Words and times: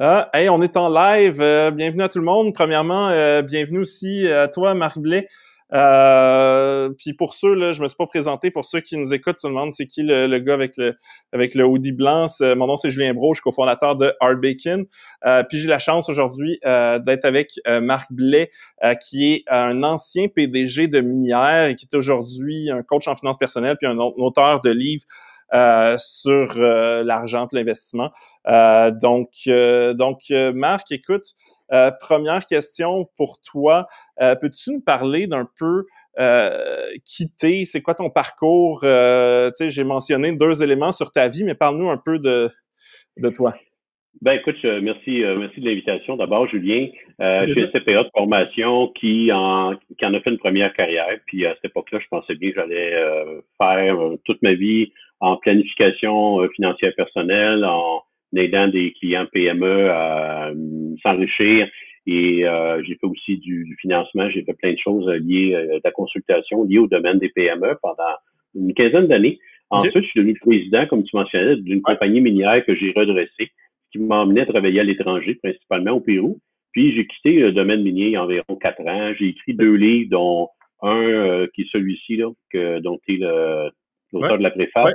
Ah, 0.00 0.28
hey, 0.34 0.48
on 0.48 0.60
est 0.60 0.76
en 0.76 0.88
live. 0.88 1.40
Euh, 1.40 1.70
bienvenue 1.70 2.02
à 2.02 2.08
tout 2.08 2.18
le 2.18 2.24
monde. 2.24 2.52
Premièrement, 2.52 3.10
euh, 3.10 3.42
bienvenue 3.42 3.78
aussi 3.78 4.26
à 4.26 4.48
toi, 4.48 4.74
Marc 4.74 4.98
Blais. 4.98 5.28
Euh, 5.72 6.90
puis 6.98 7.12
pour 7.12 7.34
ceux, 7.34 7.54
là, 7.54 7.70
je 7.70 7.80
me 7.80 7.86
suis 7.86 7.96
pas 7.96 8.08
présenté. 8.08 8.50
Pour 8.50 8.64
ceux 8.64 8.80
qui 8.80 8.96
nous 8.96 9.14
écoutent, 9.14 9.38
se 9.38 9.46
demandent 9.46 9.70
c'est 9.70 9.86
qui 9.86 10.02
le, 10.02 10.26
gars 10.40 10.54
avec 10.54 10.76
le 10.78 10.96
avec 11.32 11.54
le 11.54 11.64
hoodie 11.64 11.92
blanc. 11.92 12.26
Mon 12.40 12.66
nom 12.66 12.76
c'est 12.76 12.90
Julien 12.90 13.14
Bro, 13.14 13.34
je 13.34 13.38
suis 13.38 13.44
cofondateur 13.44 13.94
de 13.94 14.12
Art 14.18 14.36
Bacon. 14.36 14.84
puis 15.48 15.58
j'ai 15.58 15.68
la 15.68 15.78
chance 15.78 16.08
aujourd'hui 16.08 16.58
d'être 16.62 17.24
avec 17.24 17.52
Marc 17.80 18.12
Blais, 18.12 18.50
qui 19.00 19.32
est 19.32 19.44
un 19.48 19.84
ancien 19.84 20.26
PDG 20.26 20.88
de 20.88 21.00
Minière 21.00 21.66
et 21.66 21.76
qui 21.76 21.86
est 21.90 21.96
aujourd'hui 21.96 22.68
un 22.70 22.82
coach 22.82 23.06
en 23.06 23.14
finances 23.14 23.38
personnelles 23.38 23.76
puis 23.76 23.86
un 23.86 23.98
auteur 23.98 24.60
de 24.60 24.70
livres 24.70 25.04
euh, 25.52 25.96
sur 25.98 26.56
euh, 26.56 27.04
l'argent 27.04 27.46
et 27.52 27.56
l'investissement. 27.56 28.10
Euh, 28.48 28.90
donc, 28.90 29.28
donc 29.94 30.20
Marc, 30.30 30.90
écoute, 30.90 31.24
première 32.00 32.46
question 32.46 33.08
pour 33.16 33.40
toi. 33.40 33.86
Peux-tu 34.18 34.72
nous 34.72 34.80
parler 34.80 35.26
d'un 35.26 35.48
peu 35.58 35.84
qui 37.04 37.30
t'es, 37.30 37.64
c'est 37.64 37.82
quoi 37.82 37.94
ton 37.94 38.10
parcours? 38.10 38.80
tu 38.80 38.86
sais, 38.86 39.68
j'ai 39.68 39.84
mentionné 39.84 40.32
deux 40.32 40.62
éléments 40.62 40.92
sur 40.92 41.12
ta 41.12 41.28
vie, 41.28 41.44
mais 41.44 41.54
parle-nous 41.54 41.90
un 41.90 41.98
peu 41.98 42.18
de, 42.18 42.48
de 43.18 43.28
toi. 43.28 43.54
Ben 44.22 44.32
écoute, 44.34 44.62
merci, 44.62 45.22
merci 45.36 45.60
de 45.60 45.68
l'invitation. 45.68 46.16
D'abord, 46.16 46.48
Julien, 46.48 46.86
euh, 47.20 47.46
j'ai 47.48 47.64
un 47.64 47.66
CPA 47.66 48.04
de 48.04 48.10
formation 48.14 48.88
qui 48.88 49.30
en, 49.32 49.74
qui 49.98 50.06
en 50.06 50.14
a 50.14 50.20
fait 50.20 50.30
une 50.30 50.38
première 50.38 50.72
carrière. 50.72 51.18
Puis 51.26 51.44
à 51.46 51.54
cette 51.56 51.66
époque-là, 51.66 51.98
je 52.00 52.08
pensais 52.08 52.34
bien 52.36 52.50
que 52.50 52.56
j'allais 52.56 52.92
faire 53.58 53.96
toute 54.24 54.40
ma 54.42 54.54
vie 54.54 54.92
en 55.24 55.36
planification 55.38 56.42
euh, 56.42 56.48
financière 56.54 56.92
personnelle, 56.96 57.64
en 57.64 58.02
aidant 58.36 58.68
des 58.68 58.92
clients 58.92 59.26
PME 59.32 59.90
à 59.90 60.48
euh, 60.48 60.54
s'enrichir. 61.02 61.68
Et 62.06 62.46
euh, 62.46 62.82
j'ai 62.84 62.96
fait 62.96 63.06
aussi 63.06 63.38
du, 63.38 63.74
financement, 63.80 64.28
j'ai 64.28 64.42
fait 64.42 64.52
plein 64.52 64.72
de 64.72 64.78
choses 64.78 65.08
liées 65.08 65.54
à 65.54 65.78
la 65.82 65.90
consultation, 65.92 66.64
liées 66.64 66.78
au 66.78 66.86
domaine 66.86 67.18
des 67.18 67.30
PME 67.30 67.78
pendant 67.80 68.14
une 68.54 68.74
quinzaine 68.74 69.06
d'années. 69.06 69.38
Ensuite, 69.70 69.94
je 69.96 70.08
suis 70.08 70.20
devenu 70.20 70.38
président, 70.38 70.86
comme 70.86 71.04
tu 71.04 71.16
mentionnais, 71.16 71.56
d'une 71.56 71.80
compagnie 71.80 72.20
minière 72.20 72.62
que 72.66 72.74
j'ai 72.74 72.92
redressée, 72.94 73.50
qui 73.90 73.98
m'a 73.98 74.16
emmené 74.16 74.42
à 74.42 74.46
travailler 74.46 74.80
à 74.80 74.84
l'étranger, 74.84 75.36
principalement 75.42 75.92
au 75.92 76.00
Pérou. 76.00 76.38
Puis 76.72 76.94
j'ai 76.94 77.06
quitté 77.06 77.38
le 77.38 77.52
domaine 77.52 77.82
minier 77.82 78.06
il 78.06 78.12
y 78.12 78.16
a 78.16 78.22
environ 78.22 78.56
quatre 78.56 78.82
ans. 78.86 79.14
J'ai 79.18 79.28
écrit 79.28 79.54
deux 79.54 79.74
livres, 79.74 80.10
dont 80.10 80.48
un 80.82 81.46
qui 81.54 81.62
est 81.62 81.70
celui-ci, 81.72 82.16
là, 82.16 82.30
que, 82.52 82.80
dont 82.80 82.98
tu 83.06 83.14
es 83.14 83.18
l'auteur 84.12 84.36
de 84.36 84.42
la 84.42 84.50
préface. 84.50 84.92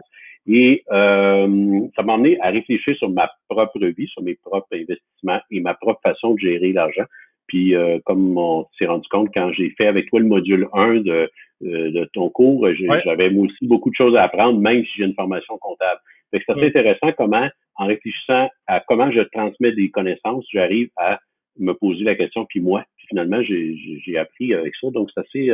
Et 0.52 0.83
euh, 0.92 1.80
ça 1.95 2.02
m'a 2.02 2.16
amené 2.16 2.39
à 2.42 2.50
réfléchir 2.50 2.95
sur 2.97 3.09
ma 3.09 3.30
propre 3.47 3.80
vie, 3.86 4.08
sur 4.08 4.23
mes 4.23 4.33
propres 4.33 4.73
investissements 4.73 5.39
et 5.52 5.61
ma 5.61 5.75
propre 5.75 6.02
façon 6.02 6.33
de 6.33 6.39
gérer 6.39 6.73
l'argent. 6.73 7.05
Puis 7.45 7.75
euh, 7.75 8.00
comme 8.03 8.36
on 8.36 8.66
s'est 8.77 8.88
rendu 8.88 9.08
compte 9.09 9.30
quand 9.31 9.52
j'ai 9.53 9.70
fait 9.77 9.86
avec 9.86 10.09
toi 10.09 10.20
le 10.20 10.25
module 10.25 10.67
1 10.73 11.02
de, 11.02 11.11
euh, 11.11 11.92
de 11.92 12.09
ton 12.14 12.31
cours, 12.31 12.67
j'avais 13.05 13.30
moi 13.30 13.45
aussi 13.45 13.67
beaucoup 13.67 13.92
de 13.92 13.95
choses 13.95 14.16
à 14.16 14.23
apprendre, 14.23 14.59
même 14.59 14.83
si 14.86 14.92
j'ai 14.97 15.05
une 15.05 15.14
formation 15.14 15.55
comptable. 15.59 16.00
c'est 16.33 16.50
assez 16.50 16.66
intéressant 16.66 17.11
comment, 17.16 17.47
en 17.75 17.86
réfléchissant 17.86 18.50
à 18.66 18.80
comment 18.88 19.11
je 19.11 19.22
transmets 19.22 19.73
des 19.73 19.92
connaissances, 19.92 20.45
j'arrive 20.52 20.89
à 20.97 21.20
me 21.59 21.73
poser 21.73 22.03
la 22.05 22.16
question, 22.16 22.45
puis 22.45 22.59
moi, 22.59 22.83
puis 22.97 23.05
finalement, 23.09 23.42
j'ai 23.44 24.17
appris 24.17 24.53
avec 24.53 24.73
ça. 24.81 24.89
Donc, 24.92 25.09
c'est 25.14 25.22
assez, 25.22 25.52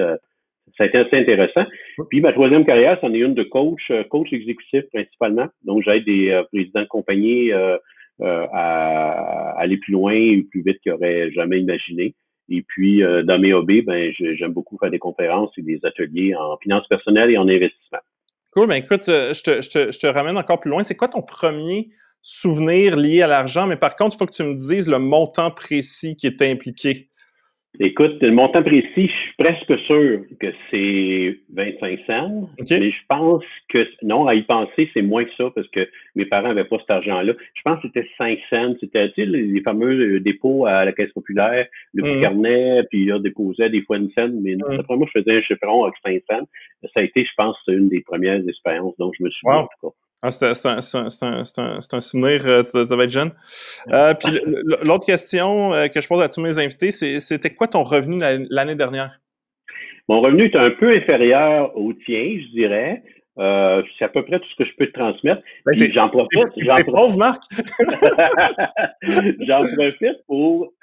ça 0.78 0.84
a 0.84 0.88
été 0.88 0.98
assez 0.98 1.18
intéressant. 1.18 1.66
Puis 2.10 2.22
ma 2.22 2.34
troisième 2.34 2.66
carrière, 2.66 2.98
c'en 3.02 3.14
est 3.14 3.20
une 3.20 3.34
de 3.34 3.44
coach, 3.44 3.82
euh, 3.92 4.04
coach 4.04 4.32
exécutif 4.34 4.84
principalement. 4.94 5.48
Donc 5.64 5.84
j'aide 5.84 6.06
des 6.06 6.30
euh, 6.30 6.44
présidents 6.52 6.82
de 6.82 6.88
compagnie 6.88 7.52
euh, 7.52 7.78
à, 8.20 9.56
aller 9.58 9.78
plus 9.78 9.94
loin 9.94 10.14
et 10.14 10.46
plus 10.50 10.64
vite 10.64 10.80
qu'ils 10.82 10.92
n'auraient 10.94 11.32
jamais 11.32 11.60
imaginé. 11.60 12.16
Et 12.48 12.62
puis 12.62 13.02
dans 13.02 13.40
mes 13.40 13.54
hobbies, 13.54 13.82
ben 13.82 14.14
j'aime 14.20 14.54
beaucoup 14.54 14.78
faire 14.78 14.92
des 14.92 15.00
conférences 15.00 15.50
et 15.58 15.64
des 15.64 15.80
ateliers 15.84 16.36
en 16.36 16.56
finances 16.58 16.88
personnelles 16.88 17.32
et 17.32 17.38
en 17.38 17.48
investissement. 17.48 17.98
Cool, 18.54 18.68
ben 18.68 18.76
écoute, 18.76 19.06
je 19.08 19.42
te, 19.42 19.62
je, 19.62 19.70
te, 19.70 19.92
je 19.92 20.00
te 20.00 20.06
ramène 20.06 20.38
encore 20.38 20.60
plus 20.60 20.70
loin. 20.70 20.84
C'est 20.84 20.96
quoi 20.96 21.08
ton 21.08 21.24
premier 21.24 21.90
souvenir 22.22 22.98
lié 22.98 23.24
à 23.24 23.28
l'argent? 23.28 23.66
Mais 23.66 23.78
par 23.78 23.96
contre, 23.96 24.16
il 24.16 24.20
faut 24.20 24.28
que 24.28 24.36
tu 24.36 24.44
me 24.44 24.54
dises 24.54 24.88
le 24.88 25.00
montant 25.00 25.50
précis 25.50 26.16
qui 26.16 26.28
est 26.28 26.40
impliqué. 26.44 27.10
Écoute, 27.80 28.22
le 28.22 28.32
montant 28.32 28.64
précis, 28.64 29.08
je 29.08 29.12
suis 29.12 29.34
presque 29.38 29.80
sûr 29.86 30.22
que 30.40 30.48
c'est 30.72 31.38
25 31.54 32.00
cents. 32.08 32.50
Mais 32.70 32.92
je 32.92 33.06
pense 33.08 33.44
que 33.70 33.88
non, 34.02 34.28
à 34.28 34.36
y 34.36 34.44
penser, 34.44 34.90
c'est 34.94 35.02
moins 35.02 35.26
que 35.26 35.32
ça 35.38 35.52
parce 35.54 35.68
que 35.70 35.88
mes 36.16 36.26
parents 36.26 36.50
n'avaient 36.50 36.66
pas 36.66 36.80
cet 36.80 36.90
argent-là. 36.90 37.34
Je 37.54 37.62
pense 37.64 37.82
que 37.82 37.88
c'était 37.88 38.08
5 38.18 38.40
cents. 38.50 38.76
C'était 38.80 39.12
les 39.18 39.62
fameux 39.62 40.16
euh, 40.16 40.20
dépôts 40.20 40.66
à 40.66 40.86
la 40.86 40.92
Caisse 40.92 41.12
populaire, 41.14 41.68
le 41.94 42.04
petit 42.04 42.16
mhm. 42.16 42.22
carnet, 42.22 42.84
puis 42.90 43.06
là, 43.06 43.20
déposait 43.20 43.70
des 43.70 43.82
fois 43.82 43.98
une 43.98 44.12
scène. 44.12 44.40
Mais 44.42 44.56
non, 44.56 44.68
après 44.78 44.98
moi, 44.98 45.08
je 45.14 45.20
faisais 45.20 45.38
un 45.38 45.42
chiffron 45.42 45.84
avec 45.84 45.96
5 46.06 46.22
cents. 46.30 46.48
Ça 46.94 47.00
a 47.00 47.04
été, 47.04 47.24
je 47.26 47.32
pense, 47.36 47.58
une 47.68 47.90
des 47.90 48.02
premières 48.02 48.48
expériences 48.48 48.96
dont 48.98 49.12
je 49.18 49.24
me 49.24 49.30
souviens 49.30 49.60
en 49.60 49.64
tout 49.64 49.90
cas. 49.90 49.96
Ah, 50.26 50.32
c'est 50.32 50.66
un, 50.66 50.80
un, 50.80 52.00
souvenir, 52.00 52.48
euh, 52.48 52.64
tu 52.64 52.72
devais 52.74 53.04
être 53.04 53.12
jeune. 53.12 53.32
Euh, 53.92 54.16
puis 54.16 54.40
l'autre 54.84 55.06
question 55.06 55.72
euh, 55.72 55.88
que 55.88 56.02
je 56.02 56.08
pose 56.08 56.24
à 56.24 56.30
tous 56.30 56.42
mes 56.42 56.58
invités, 56.58 56.90
c'était 56.90 57.52
quoi 57.52 57.68
ton 57.68 57.84
revenu 57.84 58.20
l'année 58.50 58.74
dernière? 58.74 59.20
Mon 60.10 60.22
revenu 60.22 60.46
est 60.46 60.56
un 60.56 60.72
peu 60.72 60.96
inférieur 60.96 61.78
au 61.78 61.94
tien, 61.94 62.40
je 62.42 62.52
dirais. 62.54 63.04
c'est 63.38 64.06
à 64.06 64.10
peu 64.10 64.26
près 64.26 64.40
tout 64.40 64.48
ce 64.50 64.64
que 64.64 64.68
je 64.68 64.76
peux 64.78 64.88
te 64.88 64.94
transmettre. 64.94 65.44
Ben, 65.64 65.78
j'en 65.94 66.10
profite. 66.10 66.48
J'en 66.58 66.76
profite. 66.76 67.20
Marc. 67.20 67.44
j'en 69.48 69.64
profite 69.76 70.26
pour 70.26 70.74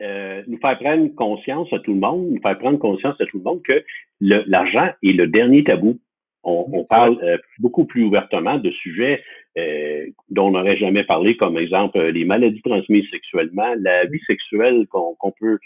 nous 0.00 0.58
faire 0.58 0.78
prendre 0.78 1.14
conscience 1.16 1.70
à 1.70 1.80
tout 1.80 1.92
le 1.92 2.00
monde, 2.00 2.30
nous 2.30 2.40
faire 2.40 2.58
prendre 2.58 2.78
conscience 2.78 3.20
à 3.20 3.26
tout 3.26 3.36
le 3.36 3.44
monde 3.44 3.60
que 3.62 3.84
l'argent 4.20 4.88
est 5.02 5.12
le 5.12 5.26
dernier 5.26 5.64
tabou 5.64 5.98
on, 6.44 6.84
parle 6.84 7.18
euh, 7.22 7.38
beaucoup 7.58 7.84
plus 7.84 8.04
ouvertement 8.04 8.58
de 8.58 8.70
sujets 8.70 9.22
euh, 9.58 10.06
dont 10.30 10.48
on 10.48 10.50
n'aurait 10.52 10.76
jamais 10.76 11.04
parlé, 11.04 11.36
comme 11.36 11.58
exemple 11.58 11.98
euh, 11.98 12.10
les 12.10 12.24
maladies 12.24 12.62
transmises 12.62 13.08
sexuellement, 13.10 13.74
la 13.80 14.06
vie 14.06 14.20
sexuelle 14.26 14.86
qu'on 14.88 15.32
peut, 15.38 15.58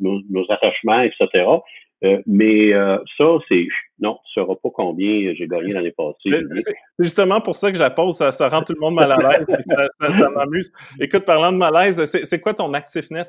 nos, 0.00 0.50
attachements, 0.50 1.00
etc. 1.00 1.44
mais 2.26 2.72
ça, 3.18 3.38
c'est 3.48 3.66
non, 3.98 4.18
tu 4.32 4.40
ne 4.40 4.44
sauras 4.44 4.56
pas 4.62 4.68
combien 4.74 5.34
j'ai 5.34 5.48
gagné 5.48 5.72
l'année 5.72 5.92
passée. 5.96 6.44
C'est 6.58 6.74
justement 6.98 7.40
pour 7.40 7.56
ça 7.56 7.70
que 7.70 7.76
je 7.76 7.82
la 7.82 7.90
pose, 7.90 8.16
ça, 8.16 8.48
rend 8.48 8.62
tout 8.62 8.74
le 8.74 8.80
monde 8.80 8.94
mal 8.94 9.10
à 9.10 9.16
l'aise, 9.16 9.46
ça, 10.18 10.30
m'amuse. 10.30 10.72
Écoute, 11.00 11.24
parlant 11.24 11.52
de 11.52 11.56
malaise, 11.56 12.04
c'est 12.04 12.40
quoi 12.40 12.54
ton 12.54 12.72
actif 12.74 13.10
net? 13.10 13.28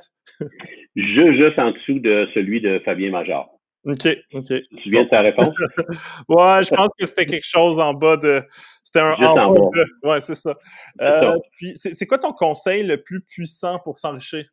je, 0.96 1.34
juste 1.34 1.58
en 1.58 1.72
dessous 1.72 2.00
de 2.00 2.28
celui 2.34 2.62
de 2.62 2.80
Fabien 2.80 3.12
Major. 3.12 3.57
OK, 3.88 4.08
OK. 4.34 4.48
Tu 4.48 4.90
viens 4.90 5.06
de 5.06 5.10
ta 5.10 5.22
réponse? 5.22 5.56
ouais, 6.30 6.64
je 6.64 6.76
pense 6.76 6.90
que 7.00 7.06
c'était 7.06 7.26
quelque 7.26 7.48
chose 7.48 7.80
en 7.80 7.94
bas 7.94 8.18
de. 8.18 8.44
C'était 8.84 9.00
un 9.00 9.14
en, 9.14 9.54
bas. 9.54 9.70
De... 9.74 10.08
Ouais, 10.08 10.20
c'est 10.22 10.36
ça. 10.36 10.56
Euh, 11.02 11.38
c'est 11.76 12.06
quoi 12.06 12.18
ton 12.18 12.34
conseil 12.34 12.86
le 12.86 12.98
plus 12.98 13.22
puissant 13.22 13.80
pour 13.80 13.98
s'enrichir? 13.98 14.46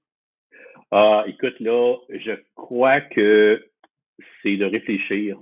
Ah, 0.92 1.24
écoute, 1.26 1.58
là, 1.58 1.96
je 2.10 2.32
crois 2.54 3.00
que 3.00 3.64
c'est 4.42 4.56
de 4.56 4.64
réfléchir 4.64 5.38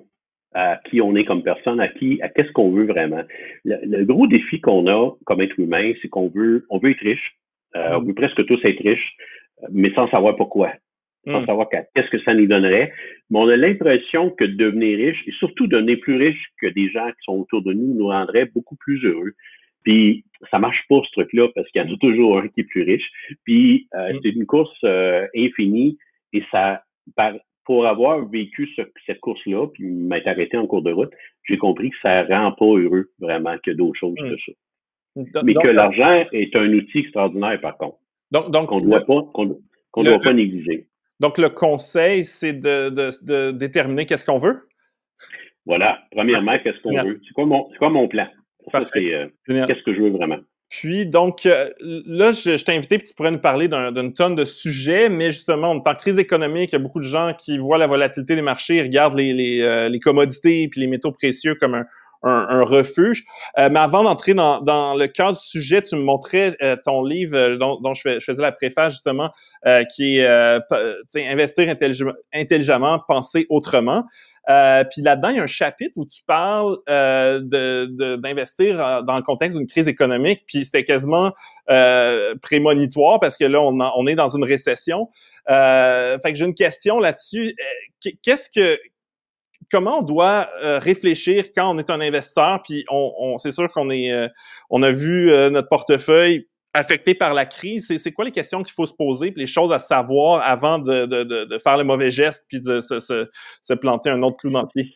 à 0.54 0.80
qui 0.88 1.00
on 1.02 1.14
est 1.14 1.24
comme 1.24 1.42
personne, 1.42 1.80
à 1.80 1.88
qui, 1.88 2.20
à 2.22 2.28
qu'est-ce 2.30 2.52
qu'on 2.52 2.70
veut 2.70 2.86
vraiment. 2.86 3.22
Le, 3.64 4.04
gros 4.04 4.26
défi 4.26 4.60
qu'on 4.60 4.86
a 4.86 5.10
comme 5.24 5.42
être 5.42 5.58
humain, 5.58 5.92
c'est 6.00 6.08
qu'on 6.08 6.28
veut, 6.28 6.66
on 6.70 6.78
veut 6.78 6.90
être 6.92 7.00
riche. 7.00 7.36
Euh, 7.76 7.96
on 7.96 8.02
mm. 8.02 8.06
veut 8.08 8.14
presque 8.14 8.46
tous 8.46 8.60
être 8.64 8.82
riches, 8.82 9.16
mais 9.70 9.92
sans 9.94 10.08
savoir 10.10 10.36
pourquoi 10.36 10.72
sans 11.26 11.42
hmm. 11.42 11.46
savoir 11.46 11.68
qu'est-ce 11.68 12.10
que 12.10 12.22
ça 12.22 12.34
nous 12.34 12.46
donnerait. 12.46 12.92
Mais 13.30 13.38
on 13.38 13.48
a 13.48 13.56
l'impression 13.56 14.30
que 14.30 14.44
devenir 14.44 14.98
riche, 14.98 15.22
et 15.26 15.32
surtout 15.32 15.66
devenir 15.66 15.98
plus 16.00 16.16
riche 16.16 16.48
que 16.60 16.66
des 16.66 16.90
gens 16.90 17.08
qui 17.08 17.24
sont 17.24 17.34
autour 17.34 17.62
de 17.62 17.72
nous, 17.72 17.94
nous 17.94 18.08
rendrait 18.08 18.46
beaucoup 18.46 18.76
plus 18.76 19.04
heureux. 19.04 19.32
Puis 19.84 20.24
ça 20.50 20.58
marche 20.58 20.84
pas 20.88 21.00
ce 21.04 21.12
truc-là 21.12 21.48
parce 21.54 21.68
qu'il 21.70 21.82
y 21.82 21.84
en 21.84 21.92
a 21.92 21.96
toujours 21.98 22.38
un 22.38 22.48
qui 22.48 22.60
est 22.60 22.64
plus 22.64 22.82
riche. 22.82 23.08
Puis 23.44 23.88
euh, 23.94 24.12
hmm. 24.12 24.18
c'est 24.22 24.30
une 24.30 24.46
course 24.46 24.76
euh, 24.84 25.26
infinie 25.36 25.98
et 26.32 26.42
ça, 26.50 26.82
pour 27.64 27.86
avoir 27.86 28.26
vécu 28.28 28.68
cette 29.06 29.20
course-là, 29.20 29.66
puis 29.68 29.84
m'être 29.84 30.26
arrêté 30.26 30.56
en 30.56 30.66
cours 30.66 30.82
de 30.82 30.92
route, 30.92 31.12
j'ai 31.44 31.58
compris 31.58 31.90
que 31.90 31.96
ça 32.02 32.22
rend 32.24 32.52
pas 32.52 32.64
heureux 32.64 33.10
vraiment 33.20 33.56
que 33.62 33.70
d'autres 33.70 33.98
choses 33.98 34.16
hmm. 34.18 34.30
que 34.30 34.36
ça. 34.46 35.42
Mais 35.44 35.54
que 35.54 35.68
l'argent 35.68 36.24
est 36.32 36.56
un 36.56 36.72
outil 36.72 37.00
extraordinaire 37.00 37.60
par 37.60 37.76
contre. 37.76 37.98
Donc, 38.30 38.50
donc 38.50 38.68
qu'on 38.70 38.80
doit 38.80 39.04
pas 39.04 39.22
qu'on 39.32 40.04
doit 40.04 40.20
pas 40.20 40.32
négliger. 40.32 40.86
Donc, 41.20 41.38
le 41.38 41.48
conseil, 41.48 42.24
c'est 42.24 42.52
de, 42.52 43.50
déterminer 43.52 44.06
qu'est-ce 44.06 44.24
qu'on 44.24 44.38
veut? 44.38 44.68
Voilà. 45.66 46.00
Premièrement, 46.10 46.58
qu'est-ce 46.58 46.80
qu'on 46.82 47.02
veut? 47.02 47.20
C'est 47.26 47.34
quoi, 47.34 47.46
mon, 47.90 48.08
plan? 48.08 48.26
Euh, 48.74 49.28
qu'est-ce 49.46 49.82
que 49.82 49.94
je 49.94 50.02
veux 50.02 50.10
vraiment? 50.10 50.38
Puis, 50.72 51.04
donc, 51.04 51.44
euh, 51.44 51.68
là, 51.80 52.30
je, 52.30 52.64
t'ai 52.64 52.72
invité, 52.72 52.96
puis 52.96 53.06
tu 53.06 53.14
pourrais 53.14 53.30
nous 53.30 53.40
parler 53.40 53.68
d'une 53.68 54.14
tonne 54.14 54.34
de 54.34 54.46
sujets, 54.46 55.10
mais 55.10 55.30
justement, 55.30 55.70
on 55.72 55.82
est 55.82 55.86
en 55.86 55.94
crise 55.94 56.18
économique, 56.18 56.70
il 56.72 56.76
y 56.76 56.76
a 56.76 56.78
beaucoup 56.78 57.00
de 57.00 57.04
gens 57.04 57.34
qui 57.38 57.58
voient 57.58 57.76
la 57.76 57.86
volatilité 57.86 58.34
des 58.36 58.42
marchés, 58.42 58.76
ils 58.76 58.82
regardent 58.82 59.18
les, 59.18 59.60
euh, 59.60 59.90
les, 59.90 60.00
commodités 60.00 60.68
puis 60.68 60.80
les 60.80 60.86
métaux 60.86 61.12
précieux 61.12 61.56
comme 61.56 61.74
un, 61.74 61.84
un, 62.22 62.62
refuge. 62.62 63.24
Euh, 63.58 63.68
mais 63.70 63.80
avant 63.80 64.04
d'entrer 64.04 64.34
dans, 64.34 64.60
dans 64.60 64.94
le 64.94 65.08
cœur 65.08 65.32
du 65.32 65.40
sujet, 65.40 65.82
tu 65.82 65.96
me 65.96 66.02
montrais 66.02 66.56
euh, 66.62 66.76
ton 66.84 67.02
livre 67.02 67.56
dont, 67.56 67.80
dont 67.80 67.94
je, 67.94 68.20
faisais 68.20 68.42
la 68.42 68.52
préface 68.52 68.94
justement, 68.94 69.30
qui 69.94 70.18
est 70.18 70.58
Investir 71.14 71.74
intelligemment, 72.32 73.00
penser 73.06 73.46
autrement. 73.48 74.04
Euh, 74.50 74.82
puis 74.90 75.02
là-dedans, 75.02 75.28
il 75.28 75.36
y 75.36 75.40
a 75.40 75.44
un 75.44 75.46
chapitre 75.46 75.92
où 75.96 76.04
tu 76.04 76.22
parles 76.26 76.76
euh, 76.88 77.40
d'investir 78.18 78.74
de, 78.74 79.06
dans 79.06 79.16
le 79.16 79.22
contexte 79.22 79.56
d'une 79.56 79.68
crise 79.68 79.86
économique, 79.86 80.42
puis 80.46 80.64
c'était 80.64 80.84
quasiment 80.84 81.32
euh, 81.70 82.34
prémonitoire 82.42 83.20
parce 83.20 83.36
que 83.36 83.44
là, 83.44 83.60
on, 83.60 83.78
on 83.78 84.06
est 84.06 84.14
dans 84.14 84.28
une 84.28 84.44
récession. 84.44 85.08
Euh, 85.48 86.18
fait 86.18 86.32
que 86.32 86.38
j'ai 86.38 86.44
une 86.44 86.54
question 86.54 86.98
là-dessus. 86.98 87.54
Euh, 87.58 88.10
qu'est-ce 88.22 88.48
que 88.48 88.78
comment 89.72 90.00
on 90.00 90.02
doit 90.02 90.48
euh, 90.62 90.78
réfléchir 90.78 91.46
quand 91.54 91.74
on 91.74 91.78
est 91.78 91.90
un 91.90 92.00
investisseur, 92.00 92.60
puis 92.62 92.84
on, 92.90 93.38
c'est 93.38 93.50
sûr 93.50 93.68
qu'on 93.72 93.90
est, 93.90 94.12
on 94.70 94.82
a 94.82 94.92
vu 94.92 95.32
notre 95.50 95.68
portefeuille 95.68 96.46
affecté 96.74 97.14
par 97.14 97.34
la 97.34 97.44
crise, 97.44 97.94
c'est 97.96 98.12
quoi 98.12 98.24
les 98.24 98.32
questions 98.32 98.62
qu'il 98.62 98.72
faut 98.72 98.86
se 98.86 98.94
poser, 98.94 99.30
puis 99.30 99.40
les 99.40 99.46
choses 99.46 99.72
à 99.72 99.78
savoir 99.78 100.42
avant 100.42 100.78
de, 100.78 101.04
de, 101.04 101.24
de, 101.24 101.58
faire 101.58 101.76
le 101.76 101.84
mauvais 101.84 102.10
geste, 102.10 102.44
puis 102.48 102.60
de 102.60 102.80
se, 102.80 102.98
se, 102.98 103.28
se, 103.60 103.74
planter 103.74 104.08
un 104.08 104.22
autre 104.22 104.38
clou 104.38 104.50
dans 104.50 104.62
le 104.62 104.68
pied? 104.68 104.92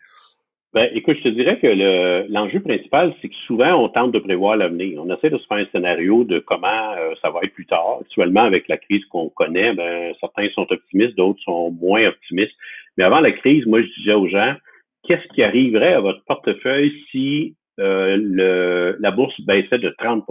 Ben, 0.77 0.91
écoute, 0.93 1.17
je 1.17 1.23
te 1.23 1.29
dirais 1.29 1.59
que 1.59 2.31
l'enjeu 2.31 2.61
principal, 2.61 3.15
c'est 3.23 3.31
que 3.31 3.35
souvent, 3.47 3.83
on 3.83 3.89
tente 3.89 4.13
de 4.13 4.19
prévoir 4.19 4.59
l'avenir. 4.59 5.03
On 5.03 5.11
essaie 5.11 5.31
de 5.31 5.39
se 5.39 5.47
faire 5.47 5.57
un 5.57 5.65
scénario 5.73 6.25
de 6.25 6.39
comment 6.39 6.93
euh, 6.99 7.15
ça 7.23 7.31
va 7.31 7.41
être 7.45 7.55
plus 7.55 7.65
tard. 7.65 8.01
Actuellement, 8.03 8.43
avec 8.43 8.69
la 8.69 8.77
crise 8.77 9.03
qu'on 9.07 9.31
connaît, 9.31 9.73
ben, 9.73 10.13
certains 10.21 10.51
sont 10.51 10.71
optimistes, 10.71 11.17
d'autres 11.17 11.41
sont 11.45 11.71
moins 11.71 12.07
optimistes. 12.07 12.53
Mais 12.99 13.05
avant 13.05 13.21
la 13.21 13.33
crise, 13.33 13.65
moi, 13.65 13.81
je 13.81 13.89
disais 14.01 14.13
aux 14.13 14.29
gens, 14.29 14.55
qu'est-ce 15.05 15.27
qui 15.33 15.43
arriverait 15.43 15.95
à 15.95 16.01
votre 16.01 16.23
portefeuille 16.27 16.93
si 17.11 17.57
euh, 17.81 18.19
le, 18.21 18.99
la 19.01 19.11
bourse 19.13 19.41
baissait 19.41 19.79
de 19.79 19.89
30% 19.99 20.25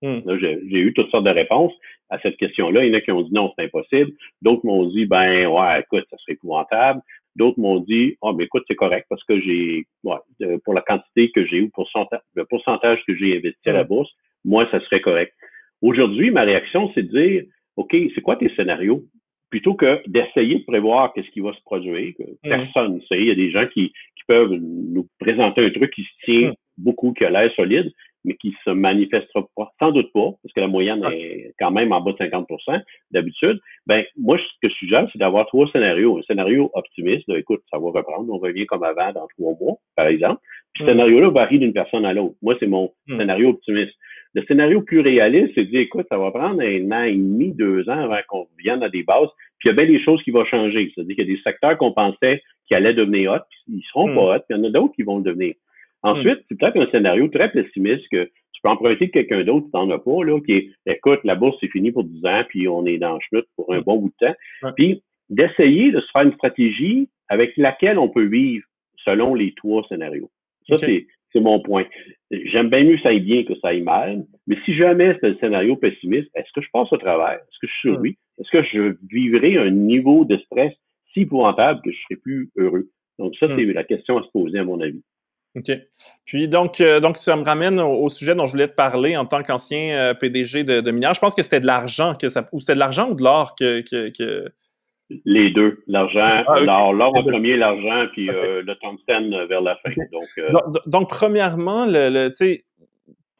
Hmm. 0.00 0.20
J'ai 0.38 0.78
eu 0.78 0.92
toutes 0.94 1.10
sortes 1.10 1.24
de 1.24 1.30
réponses 1.30 1.72
à 2.08 2.20
cette 2.20 2.36
question-là. 2.36 2.84
Il 2.84 2.92
y 2.92 2.94
en 2.94 2.98
a 2.98 3.00
qui 3.00 3.10
ont 3.10 3.22
dit 3.22 3.32
non, 3.32 3.52
c'est 3.56 3.64
impossible. 3.64 4.12
D'autres 4.42 4.64
m'ont 4.64 4.86
dit, 4.86 5.06
ben 5.06 5.46
ouais, 5.46 5.80
écoute, 5.80 6.06
ça 6.10 6.16
serait 6.18 6.34
épouvantable. 6.34 7.00
D'autres 7.38 7.60
m'ont 7.60 7.78
dit, 7.78 8.16
oh, 8.20 8.32
mais 8.32 8.44
écoute, 8.44 8.64
c'est 8.66 8.74
correct 8.74 9.06
parce 9.08 9.22
que 9.22 9.40
j'ai, 9.40 9.86
ouais, 10.02 10.58
pour 10.64 10.74
la 10.74 10.82
quantité 10.82 11.30
que 11.30 11.46
j'ai 11.46 11.60
ou 11.60 11.70
pour 11.70 11.88
le 12.34 12.44
pourcentage 12.44 13.00
que 13.06 13.14
j'ai 13.16 13.36
investi 13.36 13.68
à 13.68 13.74
la 13.74 13.84
bourse, 13.84 14.10
moi, 14.44 14.66
ça 14.72 14.80
serait 14.80 15.00
correct. 15.00 15.32
Aujourd'hui, 15.80 16.32
ma 16.32 16.42
réaction, 16.42 16.90
c'est 16.94 17.04
de 17.04 17.16
dire, 17.16 17.44
OK, 17.76 17.96
c'est 18.14 18.22
quoi 18.22 18.34
tes 18.34 18.52
scénarios? 18.56 19.04
Plutôt 19.50 19.74
que 19.74 20.02
d'essayer 20.08 20.58
de 20.58 20.64
prévoir 20.64 21.12
qu'est-ce 21.12 21.30
qui 21.30 21.40
va 21.40 21.54
se 21.54 21.62
produire, 21.62 22.12
que 22.18 22.24
personne 22.42 22.96
ne 22.96 23.00
sait. 23.02 23.20
Il 23.20 23.28
y 23.28 23.30
a 23.30 23.36
des 23.36 23.52
gens 23.52 23.66
qui, 23.68 23.90
qui 23.90 24.24
peuvent 24.26 24.52
nous 24.52 25.06
présenter 25.20 25.64
un 25.64 25.70
truc 25.70 25.92
qui 25.94 26.02
se 26.02 26.24
tient 26.24 26.52
beaucoup, 26.76 27.12
qui 27.12 27.24
a 27.24 27.30
l'air 27.30 27.52
solide, 27.54 27.92
mais 28.24 28.34
qui 28.34 28.54
se 28.64 28.70
manifestera 28.70 29.46
pas, 29.56 29.70
sans 29.78 29.92
doute 29.92 30.12
pas, 30.12 30.30
parce 30.42 30.52
que 30.54 30.60
la 30.60 30.68
moyenne 30.68 31.04
est 31.12 31.54
quand 31.58 31.70
même 31.70 31.92
en 31.92 32.00
bas 32.00 32.12
de 32.12 32.18
50% 32.18 32.82
d'habitude, 33.10 33.60
ben 33.86 34.04
moi, 34.16 34.38
ce 34.38 34.44
que 34.60 34.72
je 34.72 34.74
suggère, 34.78 35.08
c'est 35.12 35.18
d'avoir 35.18 35.46
trois 35.46 35.68
scénarios. 35.70 36.18
Un 36.18 36.22
scénario 36.22 36.70
optimiste, 36.74 37.28
écoute, 37.30 37.62
ça 37.70 37.78
va 37.78 37.90
reprendre, 37.90 38.32
on 38.32 38.38
revient 38.38 38.66
comme 38.66 38.82
avant 38.82 39.12
dans 39.12 39.26
trois 39.38 39.54
mois, 39.60 39.76
par 39.96 40.06
exemple. 40.06 40.40
Puis 40.74 40.84
ce 40.84 40.90
hmm. 40.90 40.92
scénario-là 40.92 41.30
varie 41.30 41.58
d'une 41.58 41.72
personne 41.72 42.04
à 42.04 42.12
l'autre. 42.12 42.34
Moi, 42.42 42.56
c'est 42.60 42.66
mon 42.66 42.92
hmm. 43.06 43.18
scénario 43.18 43.48
optimiste. 43.50 43.94
Le 44.34 44.42
scénario 44.44 44.82
plus 44.82 45.00
réaliste, 45.00 45.52
c'est 45.54 45.64
de 45.64 45.70
dire, 45.70 45.80
écoute, 45.80 46.06
ça 46.10 46.18
va 46.18 46.30
prendre 46.30 46.60
un 46.60 46.92
an 46.92 47.02
et 47.02 47.14
demi, 47.14 47.52
deux 47.54 47.88
ans 47.88 47.98
avant 47.98 48.20
qu'on 48.28 48.46
revienne 48.56 48.82
à 48.82 48.88
des 48.88 49.02
bases. 49.02 49.30
Puis 49.58 49.68
il 49.68 49.72
y 49.76 49.78
a 49.78 49.84
bien 49.84 49.86
des 49.86 50.02
choses 50.04 50.22
qui 50.22 50.30
vont 50.30 50.44
changer. 50.44 50.92
C'est-à-dire 50.94 51.16
qu'il 51.16 51.28
y 51.28 51.32
a 51.32 51.34
des 51.34 51.42
secteurs 51.42 51.78
qu'on 51.78 51.92
pensait 51.92 52.42
qui 52.66 52.74
allaient 52.74 52.94
devenir 52.94 53.32
hot, 53.32 53.38
puis 53.48 53.78
ils 53.78 53.84
seront 53.90 54.08
hmm. 54.08 54.14
pas 54.14 54.36
hot, 54.36 54.38
puis 54.40 54.46
il 54.50 54.56
y 54.58 54.60
en 54.60 54.64
a 54.64 54.70
d'autres 54.70 54.94
qui 54.94 55.02
vont 55.02 55.18
le 55.18 55.24
devenir. 55.24 55.54
Ensuite, 56.02 56.40
c'est 56.48 56.58
peut-être 56.58 56.80
un 56.80 56.90
scénario 56.90 57.28
très 57.28 57.50
pessimiste 57.50 58.04
que 58.10 58.24
tu 58.24 58.62
peux 58.62 58.68
emprunter 58.70 59.06
de 59.06 59.12
quelqu'un 59.12 59.44
d'autre 59.44 59.66
qui 59.66 59.72
t'en 59.72 59.90
as 59.90 59.98
pas, 59.98 60.24
là, 60.24 60.40
qui 60.40 60.52
est, 60.52 60.70
écoute, 60.86 61.20
la 61.24 61.34
bourse, 61.34 61.56
c'est 61.60 61.68
fini 61.68 61.92
pour 61.92 62.04
10 62.04 62.24
ans, 62.26 62.42
puis 62.48 62.68
on 62.68 62.86
est 62.86 62.98
dans 62.98 63.18
le 63.32 63.46
pour 63.56 63.72
un 63.72 63.80
bon 63.80 63.98
bout 63.98 64.12
de 64.20 64.26
temps. 64.26 64.34
Puis, 64.76 65.02
d'essayer 65.28 65.92
de 65.92 66.00
se 66.00 66.10
faire 66.12 66.22
une 66.22 66.32
stratégie 66.34 67.08
avec 67.28 67.56
laquelle 67.56 67.98
on 67.98 68.08
peut 68.08 68.24
vivre 68.24 68.64
selon 69.04 69.34
les 69.34 69.54
trois 69.54 69.84
scénarios. 69.88 70.30
Ça, 70.68 70.78
c'est, 70.78 71.06
c'est 71.32 71.40
mon 71.40 71.60
point. 71.60 71.84
J'aime 72.30 72.68
bien 72.68 72.84
mieux 72.84 72.96
que 72.96 73.02
ça 73.02 73.10
aille 73.10 73.20
bien 73.20 73.44
que 73.44 73.54
ça 73.56 73.68
aille 73.68 73.82
mal, 73.82 74.24
mais 74.46 74.56
si 74.64 74.74
jamais 74.74 75.16
c'est 75.20 75.28
un 75.28 75.36
scénario 75.38 75.76
pessimiste, 75.76 76.30
est-ce 76.34 76.50
que 76.54 76.60
je 76.60 76.68
passe 76.72 76.92
au 76.92 76.96
travers? 76.96 77.34
Est-ce 77.34 77.58
que 77.60 77.66
je 77.66 77.78
survis? 77.80 78.16
Est-ce 78.38 78.50
que 78.50 78.62
je 78.62 78.96
vivrai 79.10 79.56
un 79.56 79.70
niveau 79.70 80.24
de 80.24 80.36
stress 80.38 80.72
si 81.12 81.20
épouvantable 81.20 81.80
que 81.82 81.90
je 81.90 81.98
serai 82.02 82.16
plus 82.16 82.50
heureux? 82.56 82.88
Donc, 83.18 83.34
ça, 83.36 83.48
c'est 83.48 83.64
la 83.64 83.84
question 83.84 84.18
à 84.18 84.22
se 84.22 84.30
poser, 84.30 84.58
à 84.58 84.64
mon 84.64 84.80
avis. 84.80 85.02
OK. 85.56 85.72
Puis 86.24 86.48
donc, 86.48 86.80
euh, 86.80 87.00
donc 87.00 87.16
ça 87.16 87.34
me 87.36 87.44
ramène 87.44 87.80
au, 87.80 88.08
sujet 88.08 88.34
dont 88.34 88.46
je 88.46 88.52
voulais 88.52 88.68
te 88.68 88.74
parler 88.74 89.16
en 89.16 89.24
tant 89.24 89.42
qu'ancien 89.42 89.98
euh, 89.98 90.14
PDG 90.14 90.64
de, 90.64 90.80
de 90.80 90.90
Je 90.90 91.18
pense 91.20 91.34
que 91.34 91.42
c'était 91.42 91.60
de 91.60 91.66
l'argent 91.66 92.14
que 92.14 92.28
ça. 92.28 92.48
Ou 92.52 92.60
c'était 92.60 92.74
de 92.74 92.78
l'argent 92.78 93.10
ou 93.10 93.14
de 93.14 93.22
l'or 93.22 93.54
que, 93.58 93.82
que, 93.88 94.52
Les 95.24 95.50
deux. 95.50 95.82
L'argent, 95.86 96.44
ah, 96.46 96.60
l'or, 96.60 96.92
l'or 96.92 97.16
en 97.16 97.22
premier, 97.22 97.56
l'argent, 97.56 98.06
puis 98.12 98.28
euh, 98.28 98.62
le 98.62 98.74
tungstène 98.76 99.46
vers 99.46 99.62
la 99.62 99.76
fin. 99.76 99.90
Donc, 100.12 100.80
donc, 100.86 101.08
premièrement, 101.08 101.86
le, 101.86 102.10
le 102.10 102.28
tu 102.28 102.34
sais, 102.34 102.64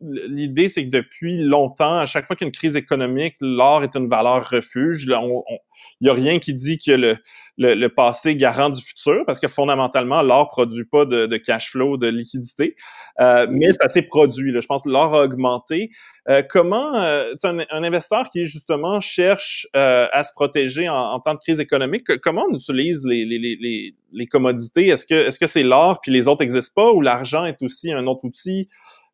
l'idée, 0.00 0.68
c'est 0.68 0.84
que 0.84 0.90
depuis 0.90 1.42
longtemps, 1.42 1.98
à 1.98 2.06
chaque 2.06 2.26
fois 2.26 2.36
qu'il 2.36 2.44
y 2.44 2.46
a 2.46 2.50
une 2.50 2.54
crise 2.54 2.76
économique, 2.76 3.34
l'or 3.40 3.82
est 3.82 3.96
une 3.96 4.08
valeur 4.08 4.48
refuge. 4.48 5.04
Il 5.04 5.58
n'y 6.00 6.08
a 6.08 6.14
rien 6.14 6.38
qui 6.38 6.54
dit 6.54 6.78
que 6.78 7.16
le, 7.56 7.88
passé 7.88 8.36
garant 8.36 8.70
du 8.70 8.80
futur, 8.80 9.24
parce 9.26 9.40
que 9.40 9.48
fondamentalement, 9.48 10.22
l'or 10.22 10.48
produit 10.48 10.84
pas 10.84 11.04
de, 11.04 11.36
cash 11.36 11.72
flow, 11.72 11.96
de 11.96 12.06
liquidité, 12.08 12.76
euh, 13.20 13.46
mais 13.50 13.72
ça 13.72 13.88
s'est 13.88 14.02
produit. 14.02 14.52
Je 14.60 14.66
pense 14.66 14.84
que 14.84 14.88
l'or 14.88 15.14
a 15.14 15.24
augmenté. 15.24 15.90
Euh, 16.28 16.42
comment, 16.48 16.94
euh, 16.94 17.34
un, 17.42 17.58
un, 17.70 17.82
investisseur 17.82 18.28
qui 18.30 18.44
justement 18.44 19.00
cherche 19.00 19.66
à 19.74 20.22
se 20.22 20.32
protéger 20.32 20.88
en, 20.88 21.18
temps 21.20 21.34
de 21.34 21.40
crise 21.40 21.58
économique, 21.58 22.04
comment 22.22 22.44
on 22.50 22.54
utilise 22.54 23.04
les, 23.04 23.24
les, 23.24 23.38
les, 23.38 23.94
les 24.12 24.26
commodités? 24.26 24.88
Est-ce 24.88 25.06
que 25.06 25.26
est-ce 25.26 25.44
c'est 25.46 25.62
l'or 25.62 26.00
puis 26.00 26.12
les 26.12 26.28
autres 26.28 26.42
n'existent 26.42 26.72
pas, 26.74 26.92
ou 26.92 27.00
l'argent 27.00 27.44
est 27.44 27.62
aussi 27.62 27.90
un 27.90 28.06
autre 28.06 28.24
outil? 28.24 28.68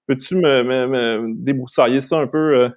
Peux-tu 0.06 0.36
me, 0.36 0.62
me, 0.62 1.34
débroussailler 1.34 2.00
ça 2.00 2.20
un 2.20 2.26
peu? 2.26 2.62
Euh? 2.62 2.68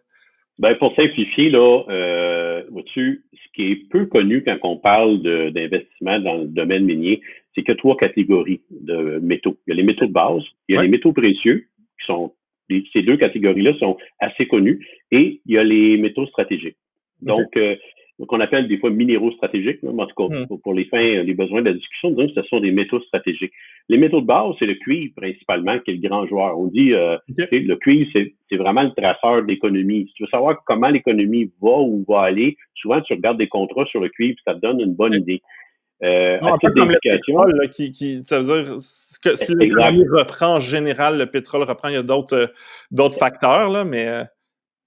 Ben, 0.59 0.75
pour 0.75 0.95
simplifier, 0.95 1.49
là, 1.49 1.83
euh, 1.89 2.63
vois-tu, 2.71 3.25
ce 3.33 3.51
qui 3.53 3.71
est 3.71 3.89
peu 3.89 4.05
connu 4.05 4.43
quand 4.43 4.57
on 4.63 4.77
parle 4.77 5.21
d'investissement 5.21 6.19
dans 6.19 6.37
le 6.37 6.47
domaine 6.47 6.85
minier, 6.85 7.21
c'est 7.53 7.61
qu'il 7.61 7.73
y 7.73 7.77
a 7.77 7.77
trois 7.77 7.97
catégories 7.97 8.61
de 8.71 9.19
métaux. 9.19 9.57
Il 9.67 9.71
y 9.71 9.73
a 9.73 9.75
les 9.75 9.83
métaux 9.83 10.07
de 10.07 10.11
base, 10.11 10.43
il 10.67 10.75
y 10.75 10.77
a 10.79 10.81
les 10.81 10.87
métaux 10.87 11.13
précieux, 11.13 11.67
qui 11.99 12.05
sont 12.05 12.33
ces 12.69 13.01
deux 13.01 13.17
catégories-là 13.17 13.73
sont 13.79 13.97
assez 14.19 14.45
connues, 14.47 14.85
et 15.11 15.41
il 15.45 15.55
y 15.55 15.57
a 15.57 15.63
les 15.63 15.97
métaux 15.97 16.25
stratégiques. 16.27 16.77
Donc, 17.21 17.55
euh, 17.55 17.75
qu'on 18.25 18.39
appelle 18.39 18.67
des 18.67 18.79
fois 18.79 18.89
minéraux 18.89 19.31
stratégiques, 19.31 19.79
mais 19.83 19.89
en 19.89 20.07
tout 20.07 20.15
cas, 20.15 20.35
hmm. 20.35 20.57
pour, 20.63 20.73
les 20.73 20.85
fins, 20.85 21.21
les 21.21 21.33
besoins 21.33 21.61
de 21.61 21.67
la 21.67 21.73
discussion, 21.73 22.11
donc 22.11 22.31
ce 22.33 22.41
sont 22.43 22.59
des 22.59 22.71
métaux 22.71 22.99
stratégiques. 23.01 23.53
Les 23.89 23.97
métaux 23.97 24.21
de 24.21 24.25
base, 24.25 24.55
c'est 24.57 24.65
le 24.65 24.75
cuivre 24.75 25.13
principalement 25.15 25.77
qui 25.79 25.91
est 25.91 25.95
le 26.01 26.07
grand 26.07 26.25
joueur. 26.25 26.57
On 26.57 26.67
dit 26.67 26.93
euh, 26.93 27.17
le 27.37 27.75
cuivre, 27.75 28.09
c'est 28.13 28.57
vraiment 28.57 28.83
le 28.83 28.91
traceur 28.91 29.43
de 29.43 29.47
l'économie. 29.47 30.05
Si 30.07 30.13
tu 30.13 30.23
veux 30.23 30.29
savoir 30.29 30.63
comment 30.65 30.89
l'économie 30.89 31.51
va 31.61 31.77
ou 31.79 32.03
va 32.07 32.21
aller, 32.21 32.57
souvent 32.75 33.01
tu 33.01 33.13
regardes 33.13 33.37
des 33.37 33.47
contrats 33.47 33.85
sur 33.85 33.99
le 33.99 34.09
cuivre, 34.09 34.37
ça 34.45 34.55
te 34.55 34.61
donne 34.61 34.79
une 34.79 34.95
bonne 34.95 35.13
idée. 35.13 35.41
Euh, 36.03 36.39
non, 36.41 36.57
comme 36.59 36.73
le 36.75 36.99
pétrole, 37.01 37.69
qui, 37.71 37.91
qui, 37.91 38.21
ça 38.23 38.39
veut 38.39 38.63
dire 38.63 38.75
que 39.23 39.35
si 39.35 39.55
l'économie 39.55 40.05
reprend 40.07 40.55
en 40.55 40.59
général, 40.59 41.17
le 41.17 41.25
pétrole 41.25 41.63
reprend, 41.63 41.87
il 41.87 41.95
y 41.95 41.97
a 41.97 42.03
d'autres 42.03 42.37
euh, 42.37 42.47
d'autres 42.91 43.17
facteurs, 43.17 43.69
là, 43.69 43.83
mais 43.83 44.05
euh, 44.07 44.23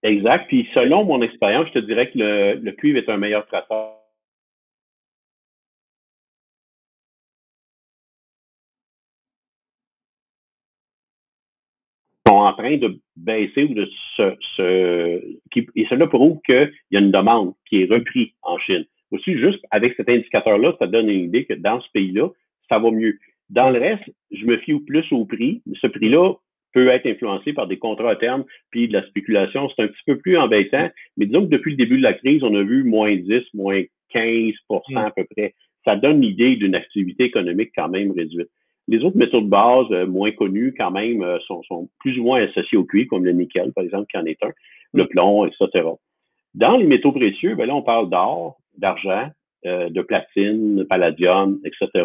Exact. 0.03 0.47
Puis 0.49 0.69
selon 0.75 1.05
mon 1.05 1.23
expérience, 1.23 1.69
je 1.69 1.81
te 1.81 1.85
dirais 1.87 2.11
que 2.11 2.19
le, 2.19 2.55
le 2.55 2.73
cuivre 2.73 2.99
est 2.99 3.09
un 3.09 3.17
meilleur 3.19 3.47
traceur. 3.47 4.01
sont 12.31 12.37
en 12.37 12.53
train 12.53 12.77
de 12.77 13.01
baisser 13.17 13.65
ou 13.65 13.75
de 13.75 13.89
se, 14.17 14.37
se 14.57 15.21
et 15.75 15.87
cela 15.89 16.07
prouve 16.07 16.41
qu'il 16.47 16.73
y 16.93 16.97
a 16.97 17.01
une 17.01 17.11
demande 17.11 17.55
qui 17.69 17.83
est 17.83 17.91
reprise 17.91 18.29
en 18.43 18.59
Chine. 18.59 18.85
Aussi, 19.11 19.37
juste 19.37 19.65
avec 19.71 19.95
cet 19.97 20.09
indicateur-là, 20.09 20.75
ça 20.79 20.87
donne 20.87 21.09
une 21.09 21.25
idée 21.25 21.45
que 21.45 21.55
dans 21.55 21.81
ce 21.81 21.89
pays-là, 21.93 22.29
ça 22.69 22.79
va 22.79 22.91
mieux. 22.91 23.19
Dans 23.49 23.71
le 23.71 23.81
reste, 23.81 24.05
je 24.31 24.45
me 24.47 24.59
fie 24.59 24.79
plus 24.79 25.05
au 25.13 25.25
prix. 25.25 25.63
Ce 25.81 25.89
prix-là 25.89 26.35
peut 26.73 26.89
être 26.89 27.07
influencé 27.07 27.53
par 27.53 27.67
des 27.67 27.79
contrats 27.79 28.11
à 28.11 28.17
terme 28.17 28.45
puis 28.71 28.89
de 28.89 28.93
la 28.93 29.07
spéculation. 29.07 29.69
C'est 29.71 29.83
un 29.83 29.89
petit 29.89 30.03
peu 30.07 30.19
plus 30.19 30.37
embêtant, 30.37 30.89
mais 31.17 31.27
disons 31.27 31.43
que 31.43 31.51
depuis 31.51 31.73
le 31.73 31.77
début 31.77 31.99
de 31.99 32.03
la 32.03 32.15
crise, 32.15 32.43
on 32.43 32.55
a 32.55 32.63
vu 32.63 32.85
moins 32.85 33.15
10, 33.15 33.43
moins 33.55 33.83
15 34.11 34.53
mm. 34.69 34.97
à 34.97 35.11
peu 35.11 35.25
près. 35.37 35.55
Ça 35.85 35.97
donne 35.97 36.21
l'idée 36.21 36.57
d'une 36.57 36.75
activité 36.75 37.25
économique 37.25 37.71
quand 37.75 37.89
même 37.89 38.13
réduite. 38.13 38.49
Les 38.89 39.05
autres 39.05 39.17
métaux 39.17 39.41
de 39.41 39.49
base 39.49 39.87
euh, 39.93 40.07
moins 40.07 40.33
connus 40.33 40.75
quand 40.77 40.91
même 40.91 41.23
euh, 41.23 41.39
sont, 41.47 41.63
sont, 41.63 41.89
plus 42.01 42.19
ou 42.19 42.25
moins 42.25 42.43
associés 42.43 42.77
au 42.77 42.85
cuivre, 42.85 43.09
comme 43.09 43.25
le 43.25 43.33
nickel, 43.33 43.73
par 43.73 43.85
exemple, 43.85 44.07
qui 44.11 44.19
en 44.19 44.25
est 44.25 44.43
un, 44.43 44.51
le 44.93 45.05
mm. 45.05 45.09
plomb, 45.09 45.47
etc. 45.47 45.89
Dans 46.55 46.77
les 46.77 46.87
métaux 46.87 47.13
précieux, 47.13 47.55
ben 47.55 47.67
là, 47.67 47.75
on 47.75 47.83
parle 47.83 48.11
d'or, 48.11 48.59
d'argent, 48.77 49.29
euh, 49.67 49.91
de 49.91 50.03
platine, 50.03 50.77
de 50.77 50.83
palladium, 50.85 51.61
etc. 51.65 52.05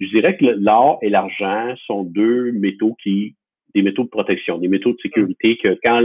Je 0.00 0.08
dirais 0.08 0.36
que 0.36 0.46
l'or 0.46 0.98
et 1.02 1.10
l'argent 1.10 1.74
sont 1.86 2.04
deux 2.04 2.52
métaux 2.52 2.96
qui, 3.02 3.36
des 3.76 3.82
métaux 3.82 4.04
de 4.04 4.08
protection, 4.08 4.56
des 4.58 4.68
métaux 4.68 4.92
de 4.92 4.98
sécurité 5.02 5.58
que 5.62 5.78
quand 5.84 6.00